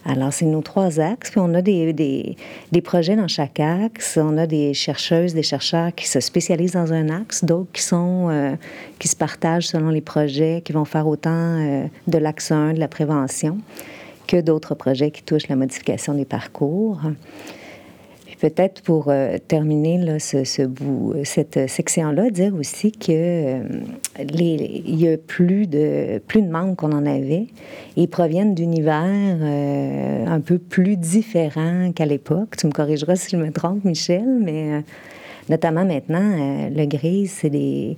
Alors, 0.06 0.34
c'est 0.34 0.46
nos 0.46 0.62
trois 0.62 1.00
axes. 1.00 1.32
Puis 1.32 1.40
on 1.40 1.54
a 1.54 1.62
des, 1.62 1.94
des, 1.94 2.82
projets 2.82 3.16
dans 3.16 3.28
chaque 3.28 3.60
axe. 3.60 4.18
On 4.22 4.38
a 4.38 4.48
des 4.48 4.74
chercheuses, 4.74 5.34
des 5.34 5.44
chercheurs 5.44 5.94
qui 5.94 6.08
se 6.08 6.20
spécialisent 6.20 6.74
dans 6.74 6.92
un 6.94 7.10
axe, 7.10 7.44
d'autres 7.44 7.72
qui 7.72 7.88
euh, 7.94 8.56
qui 8.98 9.08
se 9.08 9.16
partagent 9.16 9.68
selon 9.68 9.90
les 9.90 10.02
projets, 10.02 10.62
qui 10.66 10.74
vont 10.74 10.86
faire 10.86 11.08
autant 11.08 11.30
euh, 11.32 11.86
de 12.08 12.18
l'axe 12.18 12.52
1, 12.52 12.74
de 12.74 12.80
la 12.80 12.88
prévention, 12.88 13.60
que 14.32 14.40
d'autres 14.40 14.76
projets 14.76 15.12
qui 15.12 15.24
touchent 15.24 15.50
la 15.50 15.58
modification 15.58 16.14
des 16.14 16.24
parcours. 16.24 17.02
Peut-être 18.40 18.82
pour 18.82 19.10
euh, 19.10 19.38
terminer 19.48 20.18
ce, 20.20 20.66
bout, 20.66 21.14
cette 21.26 21.70
section-là, 21.70 22.32
dire 22.32 22.56
aussi 22.56 22.92
que 22.94 23.12
euh, 23.12 23.64
y 24.20 25.08
a 25.08 25.18
plus 25.18 25.68
de, 25.68 26.20
plus 26.26 26.42
de 26.42 26.50
membres 26.50 26.76
qu'on 26.76 26.94
en 26.94 27.06
avait. 27.06 27.48
Ils 27.98 28.08
proviennent 28.08 28.56
d'univers 28.56 29.06
euh, 29.06 30.26
un 30.26 30.40
peu 30.40 30.58
plus 30.58 30.96
différents 30.96 31.92
qu'à 31.92 32.06
l'époque. 32.06 32.56
Tu 32.58 32.66
me 32.68 32.72
corrigeras 32.72 33.18
si 33.18 33.30
je 33.32 33.38
me 33.38 33.52
trompe, 33.52 33.84
Michel, 33.84 34.40
mais 34.42 34.82
notamment 35.50 35.86
maintenant, 35.86 36.70
le 36.74 36.86
GRIS, 36.86 37.28
c'est 37.28 37.50
des, 37.50 37.98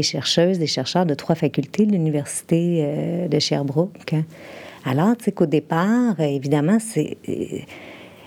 chercheuses, 0.00 0.58
des 0.58 0.68
chercheurs 0.68 1.06
de 1.06 1.14
trois 1.14 1.34
facultés 1.34 1.86
de 1.86 1.92
l'Université 1.92 3.28
de 3.28 3.38
Sherbrooke. 3.38 4.14
Alors, 4.84 5.16
tu 5.16 5.24
sais 5.24 5.32
qu'au 5.32 5.46
départ, 5.46 6.18
évidemment, 6.20 6.78
c'est 6.80 7.16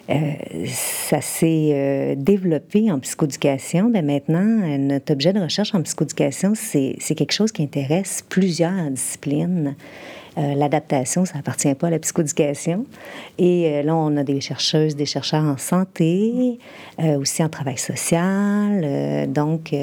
euh, 0.09 0.33
ça 0.67 1.19
s'est 1.19 1.71
euh, 1.71 2.15
développé 2.15 2.91
en 2.91 2.99
psychoéducation. 2.99 3.89
ben, 3.89 4.05
maintenant, 4.05 4.61
euh, 4.63 4.77
notre 4.77 5.13
objet 5.13 5.33
de 5.33 5.39
recherche 5.39 5.73
en 5.73 5.81
psychoéducation, 5.81 6.53
c'est 6.55 7.15
quelque 7.15 7.31
chose 7.31 7.51
qui 7.51 7.63
intéresse 7.63 8.23
plusieurs 8.27 8.91
disciplines. 8.91 9.75
L'adaptation, 10.37 11.23
ça 11.23 11.39
appartient 11.39 11.73
pas 11.75 11.87
à 11.87 11.91
la 11.91 11.99
psychoéducation. 11.99 12.85
Et 13.37 13.81
là, 13.83 13.95
on 13.95 14.17
a 14.17 14.23
des 14.25 14.41
chercheuses, 14.41 14.93
des 14.93 15.05
chercheurs 15.05 15.45
en 15.45 15.55
santé, 15.55 16.59
aussi 17.01 17.41
en 17.41 17.47
travail 17.47 17.77
social. 17.77 19.31
donc, 19.31 19.73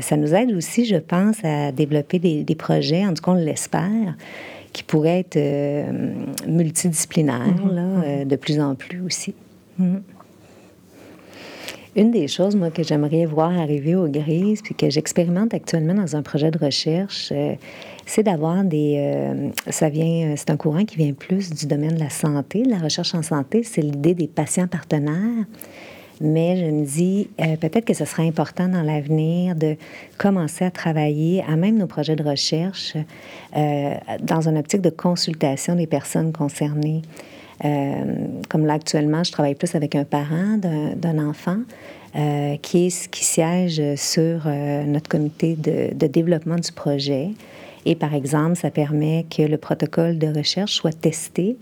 ça 0.00 0.16
nous 0.16 0.34
aide 0.34 0.52
aussi, 0.52 0.86
je 0.86 0.96
pense, 0.96 1.44
à 1.44 1.70
développer 1.70 2.18
des 2.18 2.54
projets, 2.54 3.04
en 3.04 3.12
tout 3.12 3.22
cas, 3.22 3.32
on 3.32 3.34
l'espère, 3.34 4.14
qui 4.78 4.84
pourrait 4.84 5.18
être 5.18 5.36
euh, 5.36 5.90
multidisciplinaire, 6.46 7.64
mhm. 7.64 7.74
là, 7.74 7.82
euh, 7.82 8.24
de 8.24 8.36
plus 8.36 8.60
en 8.60 8.76
plus 8.76 9.00
aussi. 9.00 9.34
Mhm. 9.76 10.02
Une 11.96 12.12
des 12.12 12.28
choses, 12.28 12.54
moi, 12.54 12.70
que 12.70 12.84
j'aimerais 12.84 13.26
voir 13.26 13.50
arriver 13.58 13.96
au 13.96 14.06
GRIS, 14.06 14.60
puis 14.62 14.76
que 14.76 14.88
j'expérimente 14.88 15.52
actuellement 15.52 15.94
dans 15.94 16.14
un 16.14 16.22
projet 16.22 16.52
de 16.52 16.58
recherche, 16.58 17.30
euh, 17.32 17.54
c'est 18.06 18.22
d'avoir 18.22 18.62
des... 18.62 19.50
ça 19.68 19.88
vient... 19.88 20.34
C'est 20.36 20.50
un 20.50 20.56
courant 20.56 20.84
qui 20.84 20.96
vient 20.96 21.12
plus 21.12 21.50
du 21.50 21.66
domaine 21.66 21.96
de 21.96 22.00
la 22.00 22.08
santé, 22.08 22.62
de 22.62 22.70
la 22.70 22.78
recherche 22.78 23.16
en 23.16 23.22
santé. 23.22 23.64
C'est 23.64 23.82
l'idée 23.82 24.14
des 24.14 24.28
patients 24.28 24.68
partenaires 24.68 25.44
mais 26.20 26.56
je 26.56 26.70
me 26.70 26.84
dis 26.84 27.28
euh, 27.40 27.56
peut-être 27.56 27.84
que 27.84 27.94
ce 27.94 28.04
serait 28.04 28.26
important 28.26 28.68
dans 28.68 28.82
l'avenir 28.82 29.54
de 29.54 29.76
commencer 30.16 30.64
à 30.64 30.70
travailler 30.70 31.44
à 31.48 31.56
même 31.56 31.78
nos 31.78 31.86
projets 31.86 32.16
de 32.16 32.22
recherche 32.22 32.96
euh, 33.56 33.94
dans 34.20 34.48
une 34.48 34.58
optique 34.58 34.80
de 34.80 34.90
consultation 34.90 35.74
des 35.74 35.86
personnes 35.86 36.32
concernées. 36.32 37.02
Euh, 37.64 38.04
comme 38.48 38.66
là 38.66 38.74
actuellement, 38.74 39.24
je 39.24 39.32
travaille 39.32 39.54
plus 39.54 39.74
avec 39.74 39.94
un 39.94 40.04
parent 40.04 40.58
d'un 40.58 41.18
enfant 41.18 41.58
qui, 42.62 42.90
siège 42.90 43.80
sur 43.94 44.48
notre 44.86 45.08
comité 45.08 45.56
de 45.56 46.06
développement 46.06 46.56
du 46.56 46.72
projet. 46.72 47.30
Et 47.84 47.94
par 47.94 48.14
exemple, 48.14 48.56
ça 48.56 48.70
permet 48.70 49.24
que 49.34 49.42
le 49.42 49.56
protocole 49.56 50.18
de 50.18 50.26
recherche 50.26 50.72
soit 50.72 50.98
testé 50.98 51.56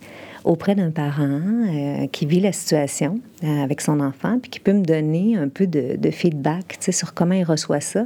auprès 0.47 0.77
d'un 0.77 0.93
parent 0.93 1.43
euh, 1.43 2.07
qui 2.07 2.25
vit 2.25 2.41
la 2.41 2.53
situation 2.53 3.19
euh, 3.43 3.65
avec 3.65 3.81
son 3.81 3.99
enfant, 4.01 4.39
puis 4.41 4.49
qui 4.49 4.61
peut 4.61 4.73
me 4.73 4.85
donner 4.85 5.37
un 5.37 5.49
peu 5.49 5.67
de, 5.67 6.11
feedback 6.11 6.79
sur 6.81 7.13
comment 7.13 7.35
il 7.35 7.45
reçoit 7.45 7.81
ça, 7.81 8.05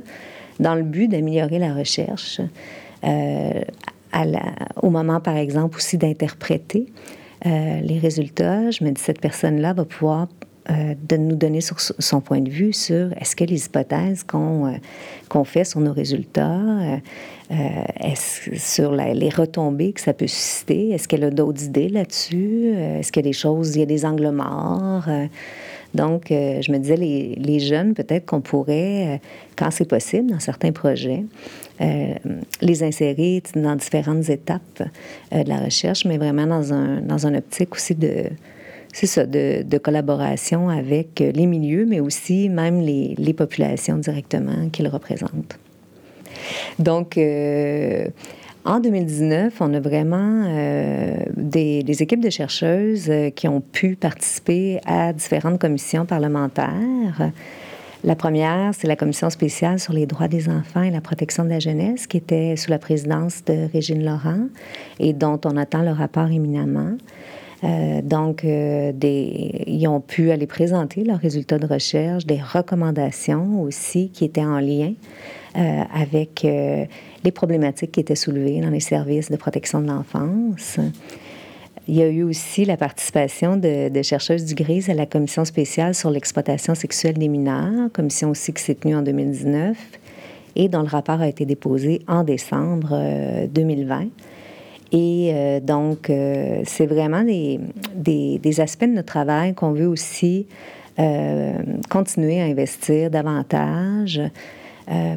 dans 0.59 0.75
le 0.75 0.83
but 0.83 1.07
d'améliorer 1.07 1.59
la 1.59 1.75
recherche, 1.75 2.41
euh, 3.05 3.61
au 4.83 4.91
moment, 4.91 5.21
par 5.21 5.37
exemple, 5.37 5.77
aussi 5.77 5.97
d'interpréter 5.97 6.87
les 7.45 7.99
résultats. 7.99 8.71
Je 8.71 8.85
me 8.85 8.91
dis, 8.91 9.01
cette 9.01 9.21
personne-là 9.21 9.73
va 9.73 9.85
pouvoir 9.85 10.27
de 10.69 11.17
nous 11.17 11.37
donner 11.37 11.61
son 11.61 12.21
point 12.21 12.41
de 12.41 12.51
vue 12.51 12.73
sur 12.73 13.13
est-ce 13.19 13.35
que 13.35 13.45
les 13.45 13.65
hypothèses 13.67 14.25
qu'on 14.25 14.75
qu'on 15.29 15.45
fait 15.45 15.65
sur 15.65 15.81
nos 15.81 15.93
résultats, 15.93 16.61
euh, 17.53 17.83
est-ce, 17.99 18.55
sur 18.57 18.93
les 18.93 19.29
retombées 19.29 19.93
que 19.93 20.01
ça 20.01 20.13
peut 20.13 20.29
susciter. 20.29 20.91
Est-ce 20.91 21.09
qu'elle 21.09 21.25
a 21.25 21.31
d'autres 21.31 21.65
idées 21.65 21.89
là-dessus? 21.89 22.73
Euh, 22.75 23.01
est-ce 23.01 23.11
qu'il 23.11 23.25
y 23.25 23.27
a 23.27 23.31
des 23.31 23.37
choses, 23.37 23.75
il 23.75 23.81
y 23.81 23.83
a 23.83 23.87
des 23.87 24.05
angles 24.05 24.31
morts? 24.31 25.05
Euh, 25.09 25.27
donc, 25.93 26.27
je 26.29 26.71
me 26.71 26.79
disais, 26.79 26.97
les, 26.97 27.35
les 27.35 27.59
jeunes, 27.59 27.95
peut-être 27.95 28.25
qu'on 28.25 28.41
pourrait, 28.41 29.21
quand 29.57 29.73
c'est 29.73 29.89
possible, 29.89 30.31
dans 30.31 30.39
certains 30.39 30.71
projets, 30.71 31.25
les 31.81 32.85
insérer 32.85 33.43
dans 33.57 33.75
différentes 33.75 34.31
étapes 34.31 34.85
de 35.33 35.49
la 35.49 35.59
recherche, 35.59 36.05
mais 36.05 36.17
vraiment 36.17 36.47
dans 36.47 36.73
un, 36.73 37.01
dans 37.01 37.27
un 37.27 37.35
optique 37.35 37.75
aussi 37.75 37.97
de, 37.97 38.27
c'est 38.93 39.07
ça, 39.07 39.27
de, 39.27 39.79
collaboration 39.79 40.69
avec 40.69 41.21
les 41.21 41.47
milieux, 41.47 41.87
mais 41.87 42.01
aussi 42.01 42.49
même 42.49 42.81
les, 42.81 43.35
populations 43.35 43.97
directement 43.97 44.69
qu'ils 44.71 44.89
représentent. 44.89 45.59
Donc, 46.79 47.17
euh, 47.17 48.09
en 48.65 48.81
2019, 48.81 49.55
on 49.61 49.73
a 49.73 49.81
vraiment 49.81 50.45
euh, 50.47 51.17
des, 51.37 52.03
équipes 52.03 52.21
de 52.21 52.31
chercheuses 52.31 53.09
euh, 53.09 53.31
qui 53.31 53.49
ont 53.49 53.61
pu 53.61 53.97
participer 53.97 54.81
à 54.85 55.13
différentes 55.13 55.59
commissions 55.59 56.05
parlementaires. 56.05 57.33
La 58.03 58.17
première, 58.17 58.73
c'est 58.75 58.87
la 58.87 58.97
commission 58.97 59.31
spéciale 59.31 59.79
sur 59.79 59.93
les 59.93 60.07
droits 60.07 60.29
des 60.29 60.49
enfants 60.49 60.83
et 60.83 60.91
la 60.91 61.01
protection 61.01 61.45
de 61.45 61.51
la 61.51 61.59
jeunesse, 61.59 62.07
qui 62.07 62.17
était 62.17 62.57
sous 62.57 62.71
la 62.71 62.79
présidence 62.79 63.45
de 63.45 63.71
Régine 63.73 64.05
Laurent 64.05 64.47
et 64.99 65.13
dont 65.13 65.41
on 65.45 65.57
attend 65.57 65.83
le 65.83 65.93
rapport 65.93 66.31
éminemment. 66.31 66.97
Euh, 67.63 68.01
donc, 68.03 68.45
euh, 68.45 68.93
ils 69.03 69.87
ont 69.87 70.01
pu 70.01 70.31
aller 70.31 70.47
présenter 70.47 71.05
leurs 71.05 71.19
résultats 71.19 71.59
de 71.59 71.67
recherche, 71.67 72.27
des 72.27 72.41
recommandations 72.41 73.63
aussi 73.63 74.11
qui 74.11 74.25
étaient 74.25 74.45
en 74.45 74.61
lien 74.61 74.95
euh, 75.57 75.83
avec 75.93 76.43
les 76.43 77.33
problématiques 77.33 77.93
qui 77.93 78.01
étaient 78.01 78.15
soulevées 78.15 78.61
dans 78.61 78.71
les 78.71 78.81
services 78.81 79.31
de 79.31 79.37
protection 79.37 79.81
de 79.81 79.89
l'enfance. 79.89 80.79
Il 81.89 81.97
y 81.97 82.03
a 82.03 82.09
eu 82.09 82.23
aussi 82.23 82.65
la 82.65 82.77
participation 82.77 83.57
de, 83.57 83.89
de, 83.89 84.03
chercheuses 84.03 84.45
du 84.45 84.55
GRIS 84.55 84.89
à 84.89 84.95
la 84.95 85.07
commission 85.07 85.45
spéciale 85.45 85.95
sur 85.95 86.11
l'exploitation 86.11 86.75
sexuelle 86.75 87.19
des 87.19 87.27
mineurs, 87.27 87.91
commission 87.93 88.31
aussi 88.31 88.53
qui 88.53 88.63
s'est 88.63 88.77
tenue 88.77 88.95
en 88.95 89.03
2019 89.03 89.77
et 90.57 90.69
dont 90.69 90.83
le 90.83 90.89
rapport 90.89 91.21
a 91.21 91.29
été 91.29 91.47
déposé 91.47 92.03
en 92.07 92.23
décembre 92.23 92.97
2020. 93.49 94.07
Et 94.93 95.31
euh, 95.33 95.61
donc, 95.61 96.11
euh, 96.11 96.63
c'est 96.65 96.87
vraiment 96.87 97.23
des, 97.23 97.61
des, 97.95 98.61
aspects 98.61 98.87
de 98.87 98.95
notre 98.95 99.07
travail 99.07 99.55
qu'on 99.55 99.73
veut 99.73 99.87
aussi 99.87 100.47
euh, 100.99 101.53
continuer 101.89 102.41
à 102.41 102.45
investir 102.45 103.11
davantage 103.11 104.21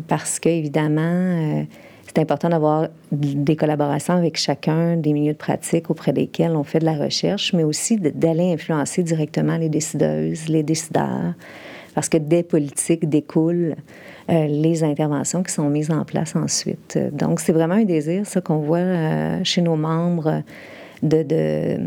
parce 0.08 0.40
qu'évidemment, 0.40 1.66
c'est 2.06 2.22
important 2.22 2.50
d'avoir 2.50 2.90
des 3.12 3.56
collaborations 3.56 4.14
avec 4.14 4.38
chacun 4.38 4.98
des 4.98 5.14
milieux 5.14 5.34
de 5.34 5.38
pratique 5.38 5.90
auprès 5.90 6.14
desquels 6.14 6.56
on 6.56 6.64
fait 6.64 6.78
de 6.78 6.86
la 6.86 6.94
recherche, 6.94 7.54
mais 7.54 7.64
aussi 7.64 7.98
d'aller 7.98 8.54
influencer 8.54 9.02
directement 9.02 9.58
les 9.58 9.70
décideuses, 9.70 10.48
les 10.48 10.62
décideurs, 10.62 11.34
parce 11.96 12.08
que 12.08 12.18
des 12.18 12.44
politiques 12.44 13.10
découlent 13.10 13.76
euh, 13.76 13.76
les 14.30 14.84
interventions 14.84 15.44
qui 15.44 15.52
sont 15.52 15.70
mises 15.70 15.92
en 15.92 16.06
place 16.06 16.36
ensuite. 16.36 16.98
Donc, 17.12 17.40
c'est 17.40 17.52
vraiment 17.52 17.76
un 17.76 17.84
désir, 17.84 18.26
ça, 18.26 18.42
qu'on 18.42 18.60
voit 18.60 18.78
euh, 18.78 19.40
chez 19.44 19.62
nos 19.62 19.76
membres 19.76 20.44
de, 21.02 21.24
de, 21.24 21.78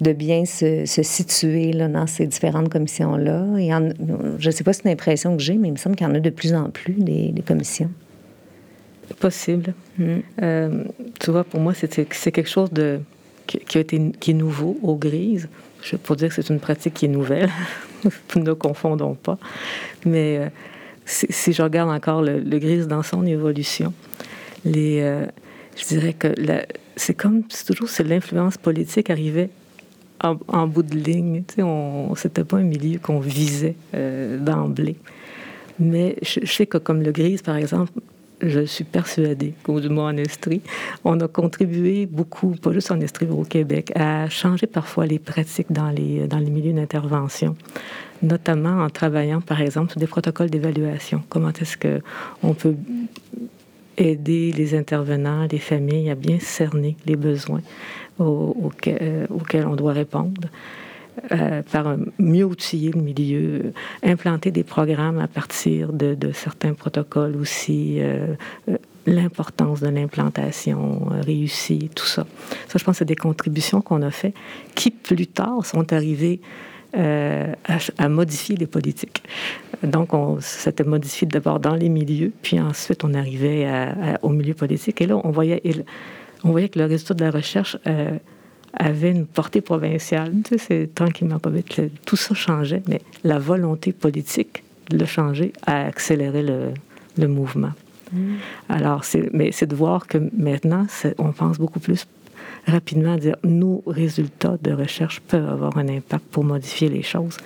de 0.00 0.12
bien 0.12 0.44
se, 0.44 0.86
se 0.86 1.02
situer 1.02 1.72
là, 1.72 1.88
dans 1.88 2.06
ces 2.06 2.26
différentes 2.26 2.68
commissions-là. 2.68 3.46
Et 3.58 3.70
je 4.38 4.46
ne 4.46 4.50
sais 4.50 4.64
pas 4.64 4.72
si 4.72 4.80
c'est 4.82 4.88
une 4.88 4.92
impression 4.92 5.36
que 5.36 5.42
j'ai, 5.42 5.54
mais 5.54 5.68
il 5.68 5.72
me 5.72 5.76
semble 5.76 5.96
qu'il 5.96 6.06
y 6.06 6.10
en 6.10 6.14
a 6.14 6.20
de 6.20 6.30
plus 6.30 6.54
en 6.54 6.70
plus 6.70 6.94
des, 6.94 7.30
des 7.30 7.42
commissions. 7.42 7.90
Possible. 9.20 9.72
Mm. 9.96 10.16
Euh, 10.42 10.84
tu 11.20 11.30
vois, 11.30 11.44
pour 11.44 11.60
moi, 11.60 11.72
c'est 11.74 12.04
quelque 12.06 12.48
chose 12.48 12.72
de, 12.72 13.00
qui, 13.46 13.78
a 13.78 13.80
été, 13.80 14.12
qui 14.20 14.32
est 14.32 14.34
nouveau 14.34 14.78
aux 14.82 14.96
grises. 14.96 15.48
Je 15.82 15.96
pas 15.96 16.14
dire 16.16 16.28
que 16.28 16.34
c'est 16.34 16.50
une 16.52 16.60
pratique 16.60 16.94
qui 16.94 17.04
est 17.04 17.08
nouvelle, 17.08 17.50
ne 18.36 18.52
confondons 18.52 19.14
pas. 19.14 19.38
Mais 20.04 20.50
si, 21.08 21.52
je 21.52 21.62
regarde 21.62 21.90
encore 21.90 22.22
le, 22.22 22.58
gris 22.58 22.86
dans 22.86 23.02
son 23.02 23.24
évolution, 23.26 23.92
euh, 24.66 25.26
je 25.76 25.84
dirais 25.86 26.12
que 26.12 26.34
c'est 26.96 27.14
comme, 27.14 27.44
toujours, 27.66 27.88
c'est 27.88 28.04
l'influence 28.04 28.56
politique 28.56 29.10
arrivait 29.10 29.50
en, 30.20 30.66
bout 30.66 30.82
de 30.82 30.96
ligne. 30.96 31.44
Tu 31.46 31.56
sais, 31.56 31.62
on, 31.62 32.14
c'était 32.16 32.44
pas 32.44 32.58
un 32.58 32.64
milieu 32.64 32.98
qu'on 32.98 33.20
visait 33.20 33.76
euh, 33.94 34.38
d'emblée. 34.38 34.96
Mais 35.78 36.16
je, 36.22 36.44
sais 36.44 36.66
que 36.66 36.78
comme 36.78 37.02
le 37.02 37.12
gris, 37.12 37.38
par 37.42 37.56
exemple, 37.56 37.92
je 38.40 38.64
suis 38.66 38.84
persuadée 38.84 39.54
qu'au 39.62 39.80
du 39.80 39.88
moins 39.88 40.12
en 40.12 40.16
Estrie, 40.16 40.60
on 41.04 41.18
a 41.20 41.28
contribué 41.28 42.06
beaucoup, 42.06 42.50
pas 42.50 42.72
juste 42.72 42.90
en 42.90 43.00
Estrie, 43.00 43.26
mais 43.26 43.34
au 43.34 43.44
Québec, 43.44 43.92
à 43.94 44.28
changer 44.28 44.66
parfois 44.66 45.06
les 45.06 45.18
pratiques 45.18 45.70
dans 45.70 45.90
les, 45.90 46.26
dans 46.26 46.38
les 46.38 46.50
milieux 46.50 46.72
d'intervention 46.72 47.56
notamment 48.22 48.82
en 48.82 48.90
travaillant, 48.90 49.40
par 49.40 49.60
exemple, 49.60 49.92
sur 49.92 50.00
des 50.00 50.06
protocoles 50.06 50.50
d'évaluation. 50.50 51.22
Comment 51.28 51.52
est-ce 51.52 51.76
qu'on 51.76 52.54
peut 52.54 52.74
aider 53.96 54.52
les 54.52 54.74
intervenants, 54.74 55.46
les 55.50 55.58
familles 55.58 56.10
à 56.10 56.14
bien 56.14 56.38
cerner 56.40 56.96
les 57.06 57.16
besoins 57.16 57.62
auxquels, 58.18 59.66
on 59.66 59.76
doit 59.76 59.92
répondre. 59.92 60.48
Euh, 61.32 61.62
par 61.62 61.96
mieux 62.20 62.44
outiller 62.44 62.92
le 62.92 63.00
milieu, 63.00 63.72
implanter 64.04 64.52
des 64.52 64.62
programmes 64.62 65.18
à 65.18 65.26
partir 65.26 65.92
de, 65.92 66.16
certains 66.32 66.74
protocoles 66.74 67.34
aussi, 67.36 67.96
euh, 67.98 68.34
euh, 68.68 68.76
l'importance 69.04 69.80
de 69.80 69.88
l'implantation 69.88 71.08
réussie, 71.26 71.90
tout 71.92 72.06
ça. 72.06 72.24
Ça, 72.68 72.78
je 72.78 72.84
pense, 72.84 72.98
c'est 72.98 73.04
des 73.04 73.16
contributions 73.16 73.80
qu'on 73.80 74.02
a 74.02 74.12
fait 74.12 74.32
qui, 74.76 74.92
plus 74.92 75.26
tard, 75.26 75.66
sont 75.66 75.92
arrivées 75.92 76.40
euh, 76.96 77.52
à, 77.98 78.08
modifier 78.08 78.56
les 78.56 78.66
politiques. 78.66 79.22
Donc, 79.82 80.14
on 80.14 80.40
s'était 80.40 80.84
modifié 80.84 81.26
d'abord 81.26 81.60
dans 81.60 81.74
les 81.74 81.88
milieux, 81.88 82.32
puis 82.42 82.58
ensuite 82.60 83.04
on 83.04 83.14
arrivait 83.14 83.68
au 84.22 84.30
milieu 84.30 84.54
politique. 84.54 85.00
Et 85.00 85.06
là, 85.06 85.20
on 85.22 85.30
voyait, 85.30 85.62
on 86.44 86.50
voyait 86.50 86.68
que 86.68 86.78
le 86.78 86.86
résultat 86.86 87.14
de 87.14 87.24
la 87.24 87.30
recherche 87.30 87.76
euh, 87.86 88.10
avait 88.72 89.10
une 89.10 89.26
portée 89.26 89.60
provinciale. 89.60 90.32
Tu 90.44 90.58
sais, 90.58 90.64
c'est 90.66 90.94
tranquillement 90.94 91.38
pas 91.38 91.50
vite. 91.50 91.80
Tout 92.06 92.16
ça 92.16 92.34
changeait, 92.34 92.82
mais 92.86 93.00
la 93.24 93.38
volonté 93.38 93.92
politique 93.92 94.62
de 94.90 94.98
le 94.98 95.04
changer 95.04 95.52
a 95.66 95.84
accéléré 95.86 96.42
le, 96.42 96.72
le 97.16 97.28
mouvement. 97.28 97.72
Mm. 98.12 98.34
Alors, 98.68 99.04
mais 99.32 99.52
c'est 99.52 99.66
de 99.66 99.76
voir 99.76 100.06
que 100.06 100.18
maintenant, 100.36 100.86
on 101.18 101.32
pense 101.32 101.58
beaucoup 101.58 101.80
plus 101.80 102.06
rapidement 102.68 103.16
dire 103.16 103.36
nos 103.44 103.82
résultats 103.86 104.56
de 104.62 104.72
recherche 104.72 105.20
peuvent 105.20 105.48
avoir 105.48 105.76
un 105.78 105.88
impact 105.88 106.24
pour 106.30 106.44
modifier 106.44 106.88
les 106.88 107.02
choses. 107.02 107.36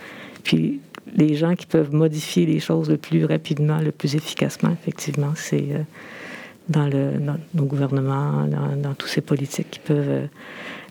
Puis 0.45 0.81
les 1.17 1.35
gens 1.35 1.55
qui 1.55 1.67
peuvent 1.67 1.95
modifier 1.95 2.47
les 2.47 2.61
choses 2.61 2.91
le 2.91 2.97
plus 2.97 3.25
rapidement, 3.25 3.79
le 3.79 3.93
plus 3.93 4.15
efficacement, 4.15 4.71
effectivement, 4.71 5.33
c'est 5.35 5.67
euh, 5.71 5.83
dans, 6.69 6.87
le, 6.87 7.13
nos 7.55 7.65
gouvernements, 7.65 8.47
dans, 8.47 8.95
tous 8.95 9.09
ces 9.09 9.21
politiques 9.21 9.71
qui 9.71 9.81
peuvent 9.81 10.09
euh, 10.09 10.27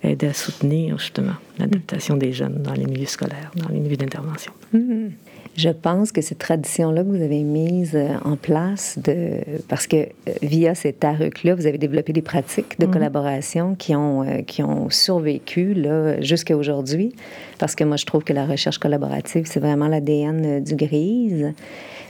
aider 0.04 0.28
à 0.28 0.34
soutenir 0.34 0.98
justement 0.98 1.36
l'adaptation 1.60 2.18
des 2.18 2.34
jeunes 2.34 2.62
dans 2.62 2.74
les 2.74 2.86
milieux 2.86 3.06
scolaires, 3.06 3.52
dans 3.56 3.70
les 3.70 3.80
milieux 3.80 3.98
d'intervention. 3.98 4.54
Mm-hmm. 4.74 5.12
Je 5.58 5.70
pense 5.70 6.14
que 6.14 6.22
cette 6.22 6.40
tradition-là 6.40 7.04
que 7.04 7.10
vous 7.10 7.22
avez 7.22 7.44
mise 7.44 7.92
euh, 7.96 8.16
en 8.24 8.38
place, 8.38 8.98
de, 9.04 9.40
parce 9.68 9.86
que 9.86 9.98
euh, 9.98 10.32
via 10.42 10.76
cet 10.76 11.04
AREC-là, 11.04 11.56
vous 11.56 11.68
avez 11.68 11.78
développé 11.78 12.14
des 12.14 12.22
pratiques 12.22 12.80
de 12.80 12.86
mhm. 12.86 12.94
collaboration 12.94 13.76
qui 13.76 13.94
ont, 13.94 14.24
euh, 14.24 14.42
qui 14.44 14.64
ont 14.64 14.90
survécu 14.90 15.76
jusqu'à 16.20 16.56
aujourd'hui. 16.56 17.14
Parce 17.60 17.76
que 17.76 17.84
moi, 17.84 17.98
je 17.98 18.06
trouve 18.06 18.24
que 18.24 18.32
la 18.32 18.46
recherche 18.46 18.78
collaborative, 18.78 19.44
c'est 19.46 19.60
vraiment 19.60 19.90
l'ADN 19.90 20.64
du 20.64 20.76
grise. 20.76 21.54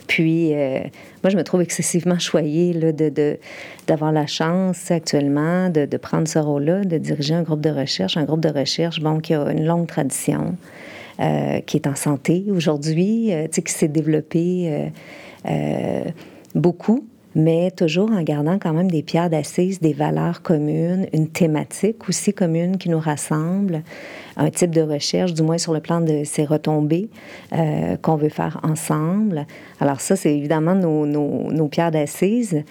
Puis, 0.07 0.53
moi, 1.23 1.29
je 1.29 1.37
me 1.37 1.43
trouve 1.43 1.61
excessivement 1.61 2.19
choyée 2.19 2.73
là, 2.73 2.91
de, 2.91 3.37
d'avoir 3.87 4.11
la 4.11 4.27
chance 4.27 4.91
actuellement 4.91 5.69
de, 5.69 5.85
de 5.85 5.97
prendre 5.97 6.27
ce 6.27 6.39
rôle-là, 6.39 6.83
de 6.83 6.97
diriger 6.97 7.33
un 7.33 7.43
groupe 7.43 7.61
de 7.61 7.69
recherche, 7.69 8.17
un 8.17 8.23
groupe 8.23 8.41
de 8.41 8.49
recherche 8.49 8.99
bon, 8.99 9.19
qui 9.19 9.33
a 9.33 9.51
une 9.51 9.65
longue 9.65 9.87
tradition. 9.87 10.55
Euh, 11.21 11.59
qui 11.59 11.77
est 11.77 11.85
en 11.85 11.93
santé 11.93 12.45
aujourd'hui, 12.49 13.31
euh, 13.31 13.47
qui 13.47 13.71
s'est 13.71 13.87
développé 13.87 14.89
euh, 15.47 16.03
beaucoup 16.55 17.05
mais 17.33 17.71
toujours 17.71 18.11
en 18.11 18.23
gardant 18.23 18.57
quand 18.59 18.73
même 18.73 18.91
des 18.91 19.03
pierres 19.03 19.29
d'assises, 19.29 19.79
des 19.79 19.93
valeurs 19.93 20.41
communes, 20.41 21.07
une 21.13 21.29
thématique 21.29 22.09
aussi 22.09 22.33
commune 22.33 22.77
qui 22.77 22.89
nous 22.89 22.99
rassemble, 22.99 23.83
un 24.35 24.49
type 24.49 24.71
de 24.71 24.81
recherche, 24.81 25.33
du 25.33 25.41
moins 25.41 25.57
sur 25.57 25.73
le 25.73 25.79
plan 25.79 26.01
de 26.01 26.23
ces 26.25 26.43
retombées 26.43 27.09
qu'on 28.01 28.17
veut 28.17 28.27
faire 28.27 28.59
ensemble. 28.63 29.45
Alors 29.79 30.01
ça, 30.01 30.17
c'est 30.17 30.35
évidemment 30.35 30.75
nos, 30.75 31.67
pierres 31.69 31.91
d'assises, 31.91 32.63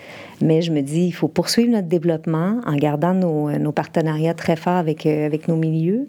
mais 0.42 0.60
je 0.60 0.72
me 0.72 0.82
dis, 0.82 1.06
il 1.06 1.12
faut 1.12 1.28
poursuivre 1.28 1.72
notre 1.72 1.88
développement 1.88 2.60
en 2.66 2.76
gardant 2.76 3.14
nos, 3.14 3.50
nos 3.52 3.72
partenariats 3.72 4.34
très 4.34 4.56
forts 4.56 4.76
avec, 4.76 5.06
avec 5.06 5.48
nos 5.48 5.56
milieux 5.56 6.06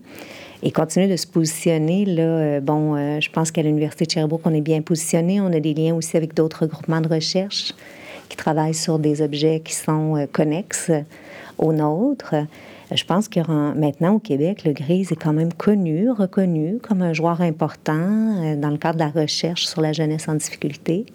et 0.64 0.72
continuer 0.72 1.08
de 1.08 1.16
se 1.16 1.28
positionner. 1.28 2.06
Là, 2.06 2.24
euh, 2.24 2.60
bon, 2.60 2.96
euh, 2.96 3.20
je 3.20 3.30
pense 3.30 3.52
qu'à 3.52 3.64
l'Université 3.64 4.06
de 4.06 4.12
Sherbrooke, 4.12 4.42
on 4.46 4.54
est 4.54 4.62
bien 4.62 4.82
positionné. 4.82 5.42
On 5.42 5.48
a 5.48 5.60
des 5.60 5.74
liens 5.74 5.96
aussi 5.96 6.18
avec 6.18 6.34
d'autres 6.34 6.66
groupements 6.66 7.02
de 7.02 7.08
recherche 7.08 7.74
qui 8.30 8.38
travaillent 8.38 8.74
sur 8.74 9.00
des 9.00 9.22
objets 9.22 9.62
qui 9.64 9.74
sont 9.74 10.16
euh, 10.16 10.26
connexes 10.32 10.92
aux 11.58 11.74
nôtres. 11.74 12.36
Je 12.94 13.06
pense 13.06 13.30
que 13.30 13.40
maintenant 13.74 14.16
au 14.16 14.20
Québec, 14.20 14.66
le 14.66 14.74
GRIS 14.74 15.08
est 15.12 15.22
quand 15.22 15.32
même 15.32 15.54
connu, 15.54 16.12
reconnu 16.12 16.78
comme 16.82 17.02
un 17.02 17.14
joueur 17.14 17.40
important 17.40 18.56
dans 18.58 18.70
le 18.70 18.78
cadre 18.78 18.96
de 18.96 19.00
la 19.00 19.10
recherche 19.22 19.66
sur 19.66 19.80
la 19.80 19.94
jeunesse 19.94 20.28
en 20.28 20.36
difficulté. 20.36 21.06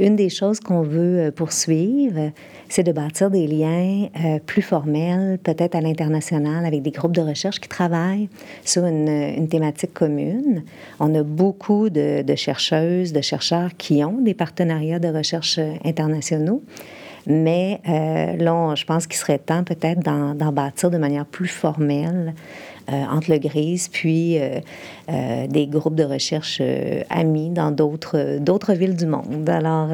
Une 0.00 0.16
des 0.16 0.28
choses 0.28 0.58
qu'on 0.58 0.82
veut 0.82 1.30
poursuivre, 1.30 2.32
c'est 2.68 2.82
de 2.82 2.90
bâtir 2.90 3.30
des 3.30 3.46
liens 3.46 4.08
plus 4.46 4.62
formels, 4.62 5.38
peut-être 5.38 5.76
à 5.76 5.80
l'international, 5.80 6.64
avec 6.64 6.82
des 6.82 6.90
groupes 6.90 7.14
de 7.14 7.20
recherche 7.20 7.60
qui 7.60 7.68
travaillent 7.68 8.28
sur 8.64 8.84
une, 8.86 9.46
thématique 9.48 9.94
commune. 9.94 10.64
On 10.98 11.14
a 11.14 11.22
beaucoup 11.22 11.90
de, 11.90 12.24
chercheuses, 12.34 13.12
de 13.12 13.20
chercheurs 13.20 13.70
qui 13.76 14.02
ont 14.02 14.20
des 14.20 14.34
partenariats 14.34 14.98
de 14.98 15.08
recherche 15.08 15.60
internationaux. 15.84 16.62
Mais 17.26 17.80
euh, 17.88 18.36
là, 18.36 18.74
je 18.74 18.84
pense 18.84 19.06
qu'il 19.06 19.16
serait 19.16 19.38
temps 19.38 19.64
peut-être 19.64 20.00
d'en 20.00 20.52
bâtir 20.52 20.90
de 20.90 20.98
manière 20.98 21.26
plus 21.26 21.48
formelle 21.48 22.34
euh, 22.34 22.69
entre 22.90 23.30
le 23.30 23.38
GRIS 23.38 23.88
puis 23.90 24.38
euh, 24.38 25.46
des 25.46 25.66
groupes 25.66 25.94
de 25.94 26.04
recherche 26.04 26.60
amis 27.10 27.50
dans 27.50 27.70
d'autres 27.70 28.72
villes 28.72 28.96
du 28.96 29.06
monde. 29.06 29.48
Alors, 29.48 29.88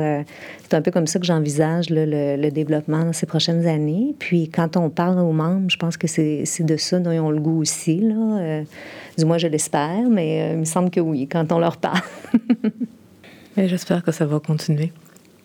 c'est 0.63 0.75
un 0.75 0.83
peu 0.83 0.91
comme 0.91 1.07
ça 1.07 1.19
que 1.19 1.27
j'envisage 1.27 1.91
le, 1.91 2.37
le, 2.37 2.51
développement 2.51 3.05
dans 3.05 3.13
ces 3.13 3.27
prochaines 3.27 3.67
années. 3.67 4.15
Puis, 4.19 4.49
quand 4.49 4.77
on 4.77 4.91
parle 4.91 5.19
aux 5.19 5.33
membres, 5.33 5.69
je 5.69 5.77
pense 5.77 5.97
que 5.97 6.07
c'est 6.07 6.45
de 6.61 6.77
ça 6.77 6.99
dont 6.99 7.13
ils 7.13 7.21
ont 7.21 7.31
le 7.31 7.41
goût 7.41 7.61
aussi. 7.61 7.99
Là. 7.99 8.63
du 9.19 9.25
moins, 9.25 9.39
je 9.39 9.49
l'espère, 9.49 10.09
mais 10.11 10.53
il 10.53 10.59
me 10.59 10.65
semble 10.65 10.91
que 10.91 11.01
oui, 11.01 11.27
quand 11.27 11.51
on 11.53 11.59
leur 11.59 11.77
parle. 11.77 12.01
J'espère 13.57 14.03
que 14.03 14.13
ça 14.13 14.27
va 14.27 14.39
continuer. 14.39 14.93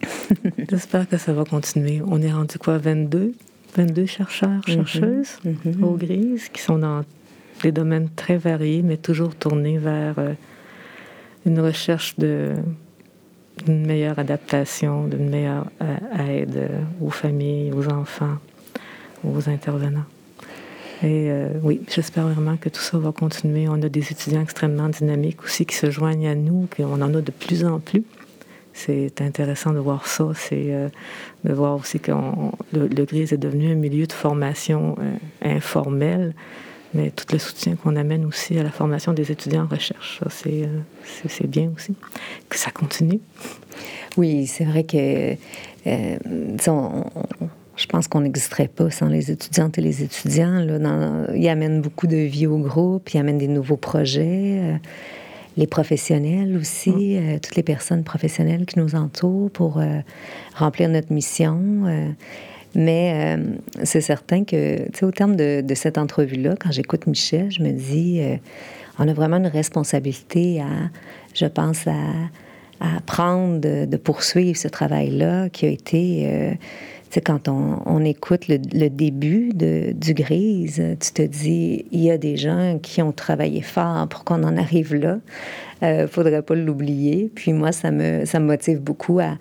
J'espère 0.70 1.08
que 1.08 1.18
ça 1.18 1.34
va 1.34 1.46
continuer. 1.46 2.02
On 2.06 2.22
est 2.22 2.32
rendu 2.32 2.58
quoi, 2.58 2.78
22? 2.78 3.34
22 3.76 4.06
chercheurs, 4.06 4.50
mm-hmm. 4.50 4.74
chercheuses 4.74 5.40
mm-hmm. 5.46 5.84
au 5.84 5.96
grises 5.96 6.50
qui 6.50 6.62
sont 6.62 6.78
dans 6.78 7.04
des 7.64 7.72
domaines 7.72 8.10
très 8.16 8.38
variés, 8.38 8.82
mais 8.82 8.98
toujours 8.98 9.36
tournés 9.36 9.78
vers 9.78 10.16
euh, 10.18 10.34
une 11.46 11.60
recherche 11.60 12.16
d'une 12.18 12.56
meilleure 13.68 14.20
adaptation, 14.20 15.08
d'une 15.08 15.30
meilleure 15.30 15.68
euh, 15.82 15.98
aide 16.28 16.70
aux 17.02 17.10
familles, 17.10 17.72
aux 17.74 17.88
enfants, 17.90 18.38
aux 19.24 19.50
intervenants. 19.50 20.06
Et 21.04 21.32
euh, 21.32 21.50
oui, 21.64 21.82
j'espère 21.90 22.28
vraiment 22.28 22.58
que 22.58 22.70
tout 22.70 22.82
ça 22.82 22.98
va 23.00 23.12
continuer. 23.12 23.68
On 23.68 23.82
a 23.82 23.90
des 23.90 24.12
étudiants 24.12 24.42
extrêmement 24.42 24.90
dynamiques 24.90 25.44
aussi 25.44 25.66
qui 25.66 25.76
se 25.76 25.90
joignent 25.90 26.28
à 26.28 26.36
nous, 26.36 26.68
puis 26.70 26.84
on 26.84 26.94
en 26.94 27.14
a 27.14 27.22
de 27.22 27.32
plus 27.32 27.66
en 27.66 27.80
plus 27.80 28.04
c'est 28.74 29.22
intéressant 29.22 29.74
de 29.74 29.80
voir 29.80 30.08
ça. 30.08 30.30
C'est 30.34 30.90
de 31.44 31.54
voir 31.54 31.76
aussi 31.76 32.00
que 32.00 32.12
le, 32.74 32.88
le, 32.88 33.06
GRIS 33.06 33.34
est 33.34 33.38
devenu 33.38 33.72
un 33.72 33.76
milieu 33.76 34.06
de 34.06 34.14
formation 34.14 34.96
euh, 35.00 35.16
informel, 35.42 36.34
mais 36.93 37.12
tout 37.12 37.25
le 37.32 37.39
soutien 37.39 37.75
qu'on 37.75 37.95
amène 37.95 38.25
aussi 38.25 38.58
à 38.60 38.63
la 38.63 38.71
formation 38.71 39.13
des 39.13 39.32
étudiants 39.32 39.63
en 39.63 39.67
recherche, 39.67 40.21
c'est, 40.30 40.63
euh, 40.63 40.80
c'est, 41.27 41.47
bien 41.47 41.71
aussi. 41.75 41.95
Que 42.49 42.58
ça 42.58 42.71
continue. 42.71 43.19
Oui, 44.17 44.47
c'est 44.47 44.65
vrai 44.65 44.84
que 44.84 45.36
je 45.86 47.86
pense 47.88 48.08
qu'on 48.08 48.21
n'existerait 48.21 48.67
pas 48.67 48.91
sans 48.91 49.08
les 49.08 49.32
étudiantes 49.32 49.77
et 49.77 49.82
les 49.82 50.04
étudiants. 50.04 50.60
Là, 50.60 51.27
ils 51.34 51.47
amènent 51.47 51.82
beaucoup 51.82 52.08
de 52.08 52.17
vie 52.17 52.47
au 52.47 52.58
groupe, 52.58 53.10
ils 53.13 53.17
amènent 53.17 53.38
des 53.38 53.47
nouveaux 53.47 53.77
projets 53.77 54.80
les 55.58 55.67
professionnels 55.67 56.58
aussi, 56.58 57.17
euh, 57.17 57.38
toutes 57.41 57.56
les 57.56 57.63
personnes 57.63 58.04
professionnelles 58.04 58.65
qui 58.65 58.80
nous 58.80 58.95
entourent 58.95 59.51
pour 59.51 59.80
euh, 59.80 59.99
remplir 60.56 60.89
notre 60.89 61.12
mission. 61.12 61.86
Euh. 62.76 62.80
mais 62.80 63.38
c'est 63.84 64.02
certain 64.02 64.44
que, 64.44 64.86
tu 64.90 65.00
sais, 65.00 65.06
au 65.06 65.12
terme 65.12 65.36
de, 65.36 65.64
cette 65.76 65.98
entrevue-là, 65.98 66.56
quand 66.60 66.72
j'écoute 66.72 67.08
Michel, 67.08 67.52
je 67.52 67.62
me 67.62 67.72
dis, 67.72 68.22
on 69.00 69.08
a 69.08 69.14
vraiment 69.14 69.38
une 69.38 69.48
responsabilité 69.48 70.62
à, 70.62 70.90
je 71.34 71.46
pense, 71.46 71.88
à, 71.88 71.92
à 72.80 73.00
prendre, 73.06 73.60
de, 73.60 73.98
poursuivre 73.98 74.58
ce 74.58 74.68
travail-là 74.68 75.50
qui 75.50 75.66
a 75.66 75.70
été 75.70 76.58
quand 77.20 77.50
on, 77.50 78.06
écoute 78.06 78.48
le, 78.48 78.58
début 78.90 79.52
de, 79.54 79.92
du 79.94 80.14
Grise, 80.14 80.82
tu 81.00 81.12
te 81.12 81.22
dis, 81.22 81.86
il 81.92 82.02
y 82.02 82.12
a 82.12 82.18
des 82.18 82.38
gens 82.38 82.80
qui 82.82 83.02
ont 83.02 83.12
travaillé 83.12 83.62
fort 83.62 84.08
pour 84.08 84.24
qu'on 84.24 84.44
en 84.44 84.56
arrive 84.56 84.96
là. 84.96 85.18
euh, 85.84 86.08
faudrait 86.08 86.42
pas 86.42 86.56
l'oublier. 86.56 87.30
Puis 87.34 87.52
moi, 87.52 87.72
ça 87.74 87.92
me, 87.92 88.26
ça 88.26 88.40
me 88.40 88.46
motive 88.46 88.80
beaucoup 88.80 89.20
à 89.20 89.38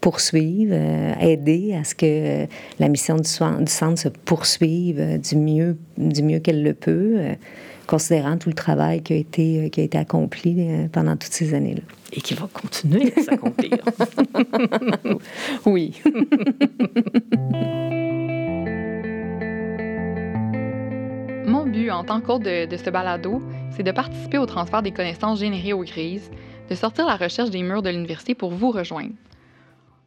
poursuivre, 0.00 0.72
euh, 0.74 1.14
aider 1.20 1.74
à 1.74 1.84
ce 1.84 1.94
que 1.94 2.46
la 2.78 2.88
mission 2.88 3.16
du, 3.16 3.22
du 3.22 3.72
centre 3.72 3.98
se 3.98 4.08
poursuive 4.08 5.18
du 5.20 5.36
mieux, 5.36 5.76
du 5.98 6.22
mieux 6.22 6.38
qu'elle 6.38 6.62
le 6.62 6.74
peut 6.74 7.18
considérant 7.86 8.38
tout 8.38 8.48
le 8.48 8.54
travail 8.54 9.02
qui 9.02 9.12
a 9.14 9.16
été, 9.16 9.68
qui 9.70 9.80
a 9.80 9.84
été 9.84 9.98
accompli 9.98 10.88
pendant 10.92 11.16
toutes 11.16 11.32
ces 11.32 11.54
années-là 11.54 11.82
et 12.12 12.20
qui 12.20 12.34
va 12.34 12.48
continuer 12.52 13.12
à 13.16 13.22
s'accomplir. 13.22 13.78
oui. 15.66 16.00
Mon 21.46 21.66
but 21.66 21.90
en 21.90 22.04
tant 22.04 22.20
qu'hôte 22.20 22.42
de, 22.42 22.66
de, 22.66 22.76
ce 22.76 22.90
balado, 22.90 23.42
c'est 23.70 23.82
de 23.82 23.90
participer 23.92 24.38
au 24.38 24.46
transfert 24.46 24.82
des 24.82 24.92
connaissances 24.92 25.40
générées 25.40 25.72
aux 25.72 25.82
grises, 25.82 26.30
de 26.68 26.74
sortir 26.74 27.06
la 27.06 27.16
recherche 27.16 27.50
des 27.50 27.62
murs 27.62 27.82
de 27.82 27.90
l'université 27.90 28.34
pour 28.36 28.52
vous 28.52 28.70
rejoindre. 28.70 29.14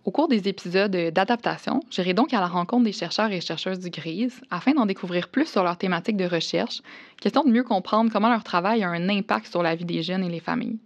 Au 0.05 0.11
cours 0.11 0.27
des 0.27 0.49
épisodes 0.49 0.91
d'adaptation, 1.13 1.79
j'irai 1.89 2.13
donc 2.13 2.33
à 2.33 2.41
la 2.41 2.47
rencontre 2.47 2.83
des 2.83 2.91
chercheurs 2.91 3.31
et 3.31 3.39
chercheuses 3.39 3.79
du 3.79 3.89
GRISE 3.89 4.41
afin 4.51 4.73
d'en 4.73 4.85
découvrir 4.85 5.29
plus 5.29 5.45
sur 5.45 5.63
leurs 5.63 5.77
thématiques 5.77 6.17
de 6.17 6.25
recherche, 6.25 6.81
question 7.21 7.45
de 7.45 7.49
mieux 7.49 7.63
comprendre 7.63 8.11
comment 8.11 8.27
leur 8.27 8.43
travail 8.43 8.83
a 8.83 8.89
un 8.89 9.07
impact 9.07 9.47
sur 9.47 9.63
la 9.63 9.75
vie 9.75 9.85
des 9.85 10.03
jeunes 10.03 10.25
et 10.25 10.29
les 10.29 10.41
familles. 10.41 10.77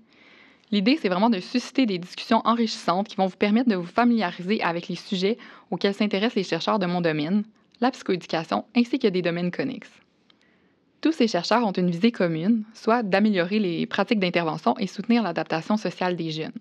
L'idée, 0.72 1.00
c'est 1.02 1.10
vraiment 1.10 1.32
de 1.32 1.40
susciter 1.40 1.88
des 1.88 1.98
discussions 1.98 2.44
enrichissantes 2.46 3.08
qui 3.08 3.16
vont 3.16 3.26
vous 3.26 3.38
permettre 3.38 3.70
de 3.70 3.76
vous 3.76 3.88
familiariser 3.88 4.62
avec 4.62 4.88
les 4.88 4.96
sujets 4.96 5.40
auxquels 5.72 5.96
s'intéressent 5.96 6.36
les 6.36 6.44
chercheurs 6.44 6.78
de 6.78 6.86
mon 6.86 7.02
domaine, 7.02 7.44
la 7.82 7.90
psychoéducation, 7.90 8.66
ainsi 8.76 9.00
que 9.00 9.08
des 9.08 9.24
domaines 9.24 9.50
connexes. 9.50 9.90
Tous 11.02 11.12
ces 11.12 11.28
chercheurs 11.28 11.66
ont 11.66 11.72
une 11.72 11.90
visée 11.90 12.12
commune, 12.12 12.66
soit 12.76 13.02
d'améliorer 13.02 13.58
les 13.58 13.88
pratiques 13.88 14.20
d'intervention 14.20 14.78
et 14.78 14.86
soutenir 14.86 15.24
l'adaptation 15.24 15.76
sociale 15.76 16.16
des 16.16 16.30
jeunes. 16.30 16.54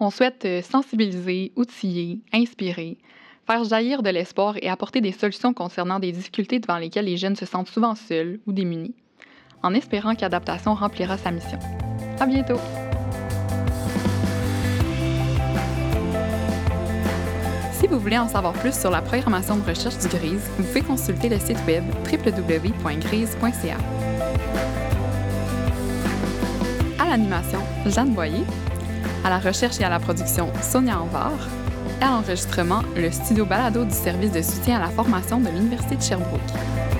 On 0.00 0.10
souhaite 0.10 0.44
euh, 0.44 0.62
sensibiliser, 0.62 1.50
outiller, 1.56 2.20
inspirer, 2.32 2.98
faire 3.46 3.64
jaillir 3.64 4.02
de 4.02 4.10
l'espoir 4.10 4.54
et 4.62 4.68
apporter 4.68 5.00
des 5.00 5.10
solutions 5.10 5.52
concernant 5.52 5.98
des 5.98 6.12
difficultés 6.12 6.60
devant 6.60 6.78
lesquelles 6.78 7.06
les 7.06 7.16
jeunes 7.16 7.34
se 7.34 7.46
sentent 7.46 7.68
souvent 7.68 7.96
seuls 7.96 8.38
ou 8.46 8.52
démunis, 8.52 8.94
en 9.62 9.74
espérant 9.74 10.14
qu'Adaptation 10.14 10.74
remplira 10.74 11.18
sa 11.18 11.32
mission. 11.32 11.58
À 12.20 12.26
bientôt! 12.26 12.60
Si 17.72 17.88
vous 17.88 17.98
voulez 17.98 18.18
en 18.18 18.28
savoir 18.28 18.52
plus 18.52 18.78
sur 18.78 18.90
la 18.90 19.02
programmation 19.02 19.56
de 19.56 19.62
recherche 19.62 19.98
du 19.98 20.08
GRISE, 20.08 20.48
vous 20.58 20.64
pouvez 20.64 20.82
consulter 20.82 21.28
le 21.28 21.38
site 21.40 21.58
web 21.66 21.84
www.grise.ca. 22.04 23.76
À 27.00 27.08
l'animation, 27.08 27.60
Jeanne 27.86 28.14
Boyer. 28.14 28.44
À 29.24 29.30
la 29.30 29.38
recherche 29.38 29.80
et 29.80 29.84
à 29.84 29.88
la 29.88 29.98
production, 29.98 30.48
Sonia 30.62 31.00
Anvar. 31.00 31.32
Et 32.00 32.04
à 32.04 32.10
l'enregistrement, 32.10 32.82
le 32.96 33.10
studio 33.10 33.44
balado 33.44 33.84
du 33.84 33.94
service 33.94 34.32
de 34.32 34.42
soutien 34.42 34.76
à 34.76 34.80
la 34.80 34.88
formation 34.88 35.40
de 35.40 35.48
l'Université 35.48 35.96
de 35.96 36.02
Sherbrooke. 36.02 36.97